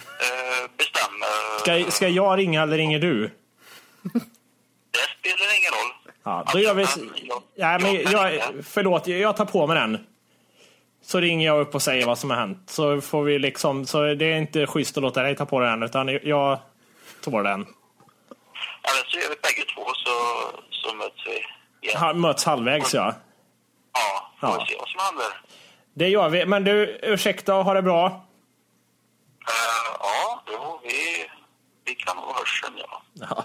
bestämma. 0.77 1.27
Ska, 1.61 1.91
ska 1.91 2.09
jag 2.09 2.39
ringa 2.39 2.63
eller 2.63 2.77
ringer 2.77 2.99
du? 2.99 3.31
Det 4.03 5.01
spelar 5.19 5.59
ingen 5.59 5.71
roll. 5.73 6.15
Ja, 6.25 6.45
då 6.53 6.59
gör 6.59 6.75
vi... 6.75 6.87
Nej, 7.57 7.79
men 7.81 7.95
jag, 8.13 8.43
förlåt, 8.65 9.07
jag 9.07 9.37
tar 9.37 9.45
på 9.45 9.67
mig 9.67 9.77
den. 9.81 10.07
Så 11.03 11.21
ringer 11.21 11.47
jag 11.47 11.61
upp 11.61 11.75
och 11.75 11.83
säger 11.83 12.07
vad 12.07 12.19
som 12.19 12.31
har 12.31 12.37
hänt. 12.37 12.59
Så 12.71 13.01
får 13.01 13.23
vi 13.23 13.39
liksom... 13.39 13.87
Så 13.87 14.15
det 14.15 14.25
är 14.25 14.37
inte 14.37 14.67
schysst 14.67 14.97
att 14.97 15.03
låta 15.03 15.23
dig 15.23 15.37
ta 15.37 15.47
på 15.47 15.61
den, 15.61 15.83
utan 15.83 16.09
jag 16.09 16.59
tar 17.25 17.43
den. 17.43 17.61
Eller 17.61 19.05
så 19.09 19.19
gör 19.19 19.29
vi 19.29 19.37
bägge 19.43 19.65
två 19.75 19.85
så, 19.95 20.11
så 20.71 20.95
möts 20.95 21.27
vi 21.27 21.45
igen. 21.89 22.01
Ha, 22.01 22.13
möts 22.15 22.45
halvvägs, 22.45 22.95
ja. 22.95 23.15
Ja, 23.93 24.33
får 24.41 24.49
Ja. 24.49 24.65
vi 24.65 24.73
se 24.73 24.79
vad 24.79 24.89
som 24.89 25.01
händer. 25.01 25.27
Det 25.95 26.09
gör 26.09 26.29
vi. 26.29 26.47
Men 26.47 26.65
du, 26.65 26.99
ursäkta 27.03 27.55
och 27.55 27.65
ha 27.65 27.75
det 27.75 27.83
bra. 27.83 28.25
Eh, 29.49 29.97
ja, 30.01 30.43
jo, 30.53 30.81
vi, 30.85 31.27
vi 31.85 31.95
kan 31.95 32.17
nog 32.17 32.25
hörseln, 32.25 32.75
ja. 32.77 33.03
Ja. 33.13 33.45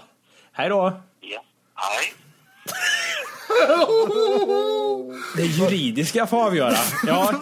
Hej 0.52 0.68
då. 0.68 1.00
ja. 1.20 1.42
Hej. 1.74 2.12
Det 5.36 5.42
juridiska 5.42 6.26
får 6.26 6.44
avgöra. 6.44 6.76
Ja. 7.06 7.34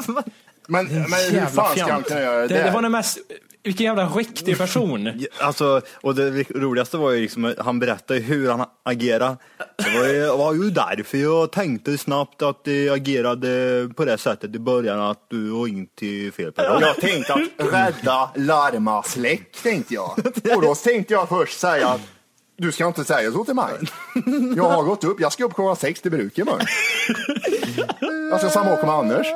Men, 0.67 0.87
men 0.87 1.05
hur 1.31 1.47
fan 1.47 1.77
ska 1.77 1.93
han 1.93 2.03
kunna 2.03 2.21
göra 2.21 2.41
det? 2.41 2.47
det? 2.47 2.63
Det 2.63 2.71
var 2.71 2.83
den 2.83 2.93
mest... 2.93 3.19
Vilken 3.65 3.87
jävla 3.87 4.07
riktig 4.07 4.59
person. 4.59 5.25
Alltså, 5.41 5.81
och 6.01 6.15
det 6.15 6.51
roligaste 6.51 6.97
var 6.97 7.11
ju 7.11 7.21
liksom, 7.21 7.55
han 7.59 7.79
berättade 7.79 8.21
hur 8.21 8.51
han 8.51 8.67
agerade. 8.83 9.37
Det 9.77 9.99
var 9.99 10.09
ju, 10.09 10.27
var 10.27 10.55
ju 10.55 10.71
därför 10.71 11.19
jag 11.19 11.53
tänkte 11.53 11.99
snabbt 11.99 12.43
att 12.43 12.61
jag 12.65 12.89
agerade 12.89 13.89
på 13.97 14.05
det 14.05 14.19
sättet 14.19 14.55
i 14.55 14.59
början, 14.59 15.01
att 15.01 15.27
du 15.31 15.49
var 15.51 15.67
inte 15.67 15.97
till 15.97 16.33
fel 16.33 16.53
person. 16.53 16.81
Jag 16.81 16.97
tänkte 16.97 17.35
att 17.35 17.73
rädda, 17.73 18.31
larma, 18.35 19.03
släck 19.03 19.63
tänkte 19.63 19.95
jag. 19.95 20.19
Och 20.57 20.63
då 20.63 20.75
tänkte 20.75 21.15
jag 21.15 21.29
först 21.29 21.61
säga 21.61 21.89
att 21.89 22.01
du 22.57 22.73
ska 22.73 22.87
inte 22.87 23.05
säga 23.05 23.33
så 23.33 23.45
till 23.45 23.55
mig. 23.55 23.73
Jag 24.57 24.71
har 24.71 24.83
gått 24.83 25.05
upp, 25.05 25.21
jag 25.21 25.33
ska 25.33 25.45
upp 25.45 25.55
klockan 25.55 25.77
sex 25.77 26.01
till 26.01 26.11
bruket 26.11 26.39
imorgon. 26.39 26.67
Jag 28.31 28.41
ska 28.41 28.51
samåka 28.51 28.87
med 28.87 28.95
Anders. 28.95 29.27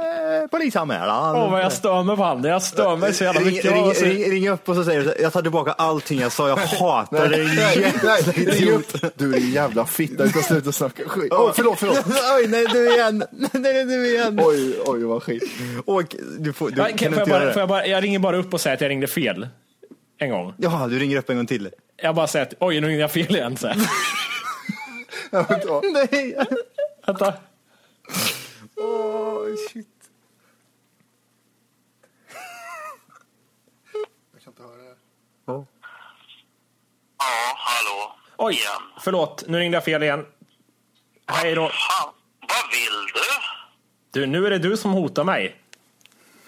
Polisanmälan. 0.51 1.37
Åh 1.37 1.51
vad 1.51 1.61
jag 1.61 1.73
stör 1.73 2.03
mig 2.03 2.17
på 2.17 2.23
han. 2.25 2.45
Jag 2.45 2.63
stör 2.63 2.97
mig 2.97 3.15
så 3.15 3.25
jävla 3.25 3.41
Ring, 3.41 3.55
mycket. 3.55 3.73
ring, 3.73 3.85
Alltså, 3.85 4.05
ring, 4.05 4.31
ring 4.31 4.49
upp 4.49 4.69
och 4.69 4.75
så 4.75 4.85
säger 4.85 5.01
du, 5.05 5.15
jag 5.23 5.33
tar 5.33 5.43
tillbaka 5.43 5.73
allting 5.73 6.21
jag 6.21 6.33
sa, 6.33 6.49
jag 6.49 6.57
hatar 6.57 7.29
dig 7.29 7.45
ring 8.47 8.73
upp. 8.73 8.87
Du 9.19 9.33
är 9.33 9.37
en 9.37 9.51
jävla 9.53 9.87
fitta, 9.87 10.23
du 10.25 10.29
ska 10.31 10.43
sluta 10.43 10.73
snacka 10.73 11.09
skit. 11.09 11.33
Åh, 11.33 11.53
förlåt, 11.55 11.79
förlåt. 11.79 11.99
Oj, 12.39 12.47
nej 12.49 12.67
du 12.73 12.93
igen. 12.95 13.25
Nej, 13.31 13.51
nej, 13.53 13.85
du 13.85 14.07
igen. 14.09 14.41
Oj, 14.45 14.75
oj 14.87 15.05
vad 15.05 15.23
skit. 15.23 15.43
Och, 15.85 16.17
du 16.39 16.53
får, 16.53 16.71
du, 16.71 16.81
Ja, 16.81 16.85
kan 16.85 16.97
kan, 16.99 17.13
får 17.13 17.19
jag, 17.21 17.29
bara, 17.29 17.53
får 17.53 17.61
jag, 17.61 17.69
bara, 17.69 17.87
jag 17.87 18.03
ringer 18.05 18.19
bara 18.19 18.37
upp 18.37 18.55
och 18.55 18.61
säger 18.61 18.75
att 18.77 18.81
jag 18.81 18.89
ringde 18.89 19.07
fel. 19.07 19.49
En 20.19 20.31
gång. 20.31 20.55
Jaha, 20.57 20.87
du 20.89 20.99
ringer 20.99 21.17
upp 21.17 21.31
en 21.31 21.37
gång 21.37 21.47
till. 21.47 21.69
Jag 22.03 22.15
bara 22.15 22.27
säger 22.27 22.47
att 22.47 22.55
oj, 22.61 22.81
nu 22.81 22.87
ringde 22.87 23.01
jag 23.01 23.11
fel 23.13 23.37
igen. 23.37 23.57
Så. 23.57 23.67
Nej. 25.93 26.37
Vänta. 27.07 27.35
Åh, 28.77 29.39
shit. 29.73 29.87
Ja, 37.47 37.55
hallå. 37.59 38.17
Oj, 38.37 38.55
Igen. 38.55 39.01
förlåt. 39.01 39.45
Nu 39.47 39.59
ringde 39.59 39.77
jag 39.77 39.85
fel 39.85 40.03
igen. 40.03 40.27
Hej 41.27 41.55
då. 41.55 41.69
Fan, 41.69 42.13
vad 42.41 42.71
vill 42.71 43.07
du? 43.15 44.21
Du, 44.21 44.27
nu 44.27 44.47
är 44.47 44.51
det 44.51 44.59
du 44.59 44.77
som 44.77 44.91
hotar 44.93 45.25
mig. 45.25 45.57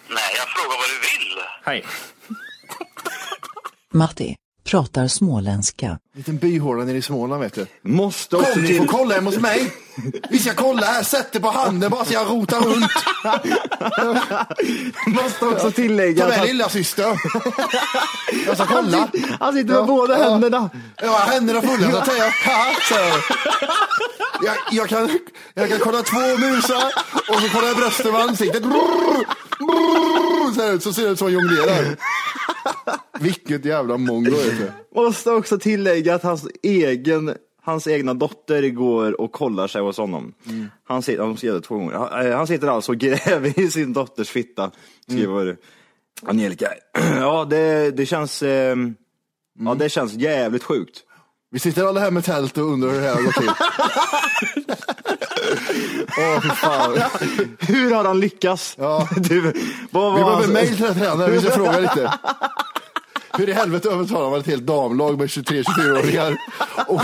Nej, 0.07 0.19
jag 0.37 0.47
frågar 0.49 0.77
vad 0.77 0.87
du 0.87 0.99
vill. 0.99 1.43
Hej. 1.65 1.85
Matti 3.91 4.35
pratar 4.69 5.07
småländska. 5.07 5.85
En 5.85 5.97
liten 6.13 6.37
byhåla 6.37 6.83
nere 6.83 6.97
i 6.97 7.01
Småland 7.01 7.41
vet 7.41 7.53
du. 7.53 7.65
Måste 7.81 8.35
också 8.35 8.53
Kom, 8.53 8.61
ni 8.61 8.77
får 8.77 8.85
kolla 8.85 9.15
hemma 9.15 9.29
hos 9.29 9.39
mig. 9.39 9.73
Vi 10.29 10.39
ska 10.39 10.53
kolla 10.53 10.81
här, 10.85 11.03
sätt 11.03 11.27
det 11.31 11.39
på 11.39 11.49
handen 11.49 11.91
bara 11.91 12.05
så 12.05 12.13
jag 12.13 12.29
rotar 12.29 12.59
runt. 12.61 12.91
Måste 15.23 15.45
också 15.45 15.71
tillägga 15.71 16.17
Ta 16.17 16.23
att 16.23 16.29
med 16.29 16.37
han, 16.37 16.47
lilla 16.47 16.69
syster. 16.69 17.19
Jag 18.45 18.55
ska 18.55 18.65
kolla. 18.65 19.09
han 19.39 19.53
sitter 19.53 19.73
med 19.73 19.85
båda 19.85 20.15
händerna. 20.15 20.69
Ja, 21.01 21.17
händerna 21.27 21.61
fulla 21.61 21.91
så 21.91 21.97
att 21.97 22.07
säga. 22.07 22.23
Ha, 22.23 22.65
så. 22.89 22.95
Jag, 24.41 24.55
jag, 24.71 24.89
kan, 24.89 25.09
jag 25.53 25.69
kan 25.69 25.79
kolla 25.79 26.01
två 26.01 26.37
musar 26.37 26.91
och 27.29 27.41
så 27.41 27.49
kollar 27.49 27.67
jag 27.67 27.77
brösten 27.77 28.11
med 28.11 28.21
ansiktet. 28.21 28.63
Brrr, 28.63 29.25
brrr, 29.59 30.53
så, 30.53 30.61
här, 30.61 30.79
så 30.79 30.93
ser 30.93 31.03
det 31.03 31.09
ut 31.09 31.19
som 31.19 31.27
en 31.27 31.33
jonglerar. 31.33 31.97
Vilket 33.19 33.65
jävla 33.65 33.97
mongo. 33.97 34.35
Måste 34.95 35.31
också 35.31 35.59
tillägga 35.59 36.15
att 36.15 36.23
hans 36.23 36.47
egen 36.63 37.35
Hans 37.61 37.87
egna 37.87 38.13
dotter 38.13 38.69
går 38.69 39.21
och 39.21 39.31
kollar 39.31 39.67
sig 39.67 39.81
hos 39.81 39.97
honom. 39.97 40.33
Han, 40.83 41.01
sitter, 41.01 41.23
han, 41.23 41.37
sitter 41.37 41.59
två 41.59 41.75
gånger. 41.75 41.93
Han, 41.93 42.25
eh, 42.25 42.37
han 42.37 42.47
sitter 42.47 42.67
alltså 42.67 42.91
och 42.91 42.97
gräver 42.97 43.59
i 43.59 43.71
sin 43.71 43.93
dotters 43.93 44.29
fitta, 44.29 44.71
skriver 45.07 45.57
Angelica. 46.21 46.69
Ja, 47.19 47.45
det, 47.45 47.91
det 47.91 48.05
känns 48.05 48.43
eh, 48.43 48.75
Ja, 49.59 49.75
det 49.75 49.89
känns 49.89 50.13
jävligt 50.13 50.63
sjukt. 50.63 51.03
Vi 51.51 51.59
sitter 51.59 51.85
alla 51.85 51.99
här 51.99 52.11
med 52.11 52.23
tält 52.25 52.57
och 52.57 52.63
undrar 52.63 52.89
hur 52.89 53.01
det 53.01 53.07
här 53.07 53.15
har 53.15 53.21
gått 53.21 53.35
till. 53.35 53.49
Åh, 56.17 56.41
fy 56.41 56.49
fan. 56.49 56.99
Hur 57.59 57.91
har 57.93 58.03
han 58.05 58.19
lyckats? 58.19 58.75
Ja. 58.79 59.07
Du, 59.17 59.41
vad 59.41 59.51
Vi 59.51 59.53
var 59.91 60.13
behöver 60.13 60.31
hans- 60.35 60.47
mejl 60.47 60.67
till 60.67 60.85
den 60.85 60.93
här 60.95 61.05
tränaren, 61.05 61.31
vi 61.31 61.41
ska 61.41 61.51
fråga 61.51 61.79
lite. 61.79 62.13
Hur 63.37 63.49
i 63.49 63.53
helvete 63.53 63.89
övertalar 63.89 64.29
man 64.29 64.39
ett 64.39 64.47
helt 64.47 64.63
damlag 64.65 65.17
med 65.17 65.27
23-24-åringar 65.27 66.37
och, 66.87 67.01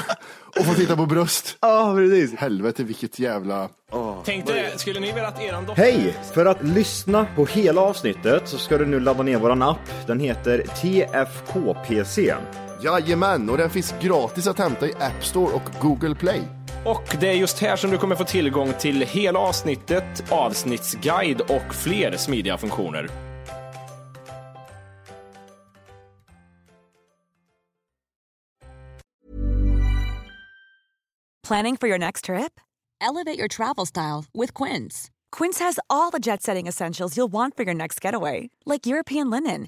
och 0.60 0.66
få 0.66 0.74
titta 0.74 0.96
på 0.96 1.06
bröst? 1.06 1.58
Ja, 1.62 1.94
precis. 1.96 2.36
Helvete 2.40 2.84
vilket 2.84 3.20
jävla... 3.20 3.70
Tänkte 4.26 4.54
det, 4.54 4.80
skulle 4.80 5.00
ni 5.00 5.08
vilja 5.12 5.28
att 5.28 5.42
eran 5.42 5.66
dotter... 5.66 5.82
Hej! 5.82 6.18
För 6.34 6.46
att 6.46 6.64
lyssna 6.64 7.28
på 7.36 7.46
hela 7.46 7.82
avsnittet 7.82 8.42
så 8.50 8.58
ska 8.58 8.78
du 8.78 8.86
nu 8.86 9.00
ladda 9.00 9.24
ner 9.24 9.38
våran 9.38 9.62
app. 9.62 9.80
Den 10.08 10.20
heter 10.20 10.58
TFKPC. 10.82 12.34
Jajamän, 12.84 13.50
och 13.50 13.58
den 13.58 13.70
finns 13.70 13.94
gratis 14.02 14.48
att 14.48 14.60
hämta 14.60 14.88
i 14.88 14.94
App 14.94 15.26
Store 15.26 15.54
och 15.54 15.82
Google 15.82 16.16
Play. 16.16 16.42
Och 16.86 17.16
det 17.20 17.30
är 17.30 17.34
just 17.34 17.60
här 17.60 17.76
som 17.76 17.92
du 17.92 17.98
kommer 17.98 18.16
få 18.16 18.24
tillgång 18.24 18.74
till 18.80 19.02
hela 19.02 19.40
avsnittet, 19.40 20.32
avsnittsguide 20.32 21.42
och 21.42 21.76
fler 21.76 22.18
smidiga 22.18 22.58
funktioner. 22.58 23.10
Planning 31.48 31.78
for 31.78 31.88
your 31.88 32.00
next 32.00 32.26
trip? 32.26 32.60
Elevate 33.02 33.38
your 33.38 33.48
travel 33.48 33.86
style 33.86 34.26
with 34.34 34.64
Quince. 34.64 35.12
Quince 35.32 35.60
has 35.60 35.80
all 35.90 36.10
the 36.12 36.20
jet 36.20 36.42
setting 36.42 36.68
essentials 36.68 37.16
you'll 37.16 37.32
want 37.32 37.56
for 37.56 37.64
your 37.64 37.76
next 37.76 38.02
getaway, 38.02 38.50
like 38.66 38.88
European 38.88 39.30
linen, 39.30 39.68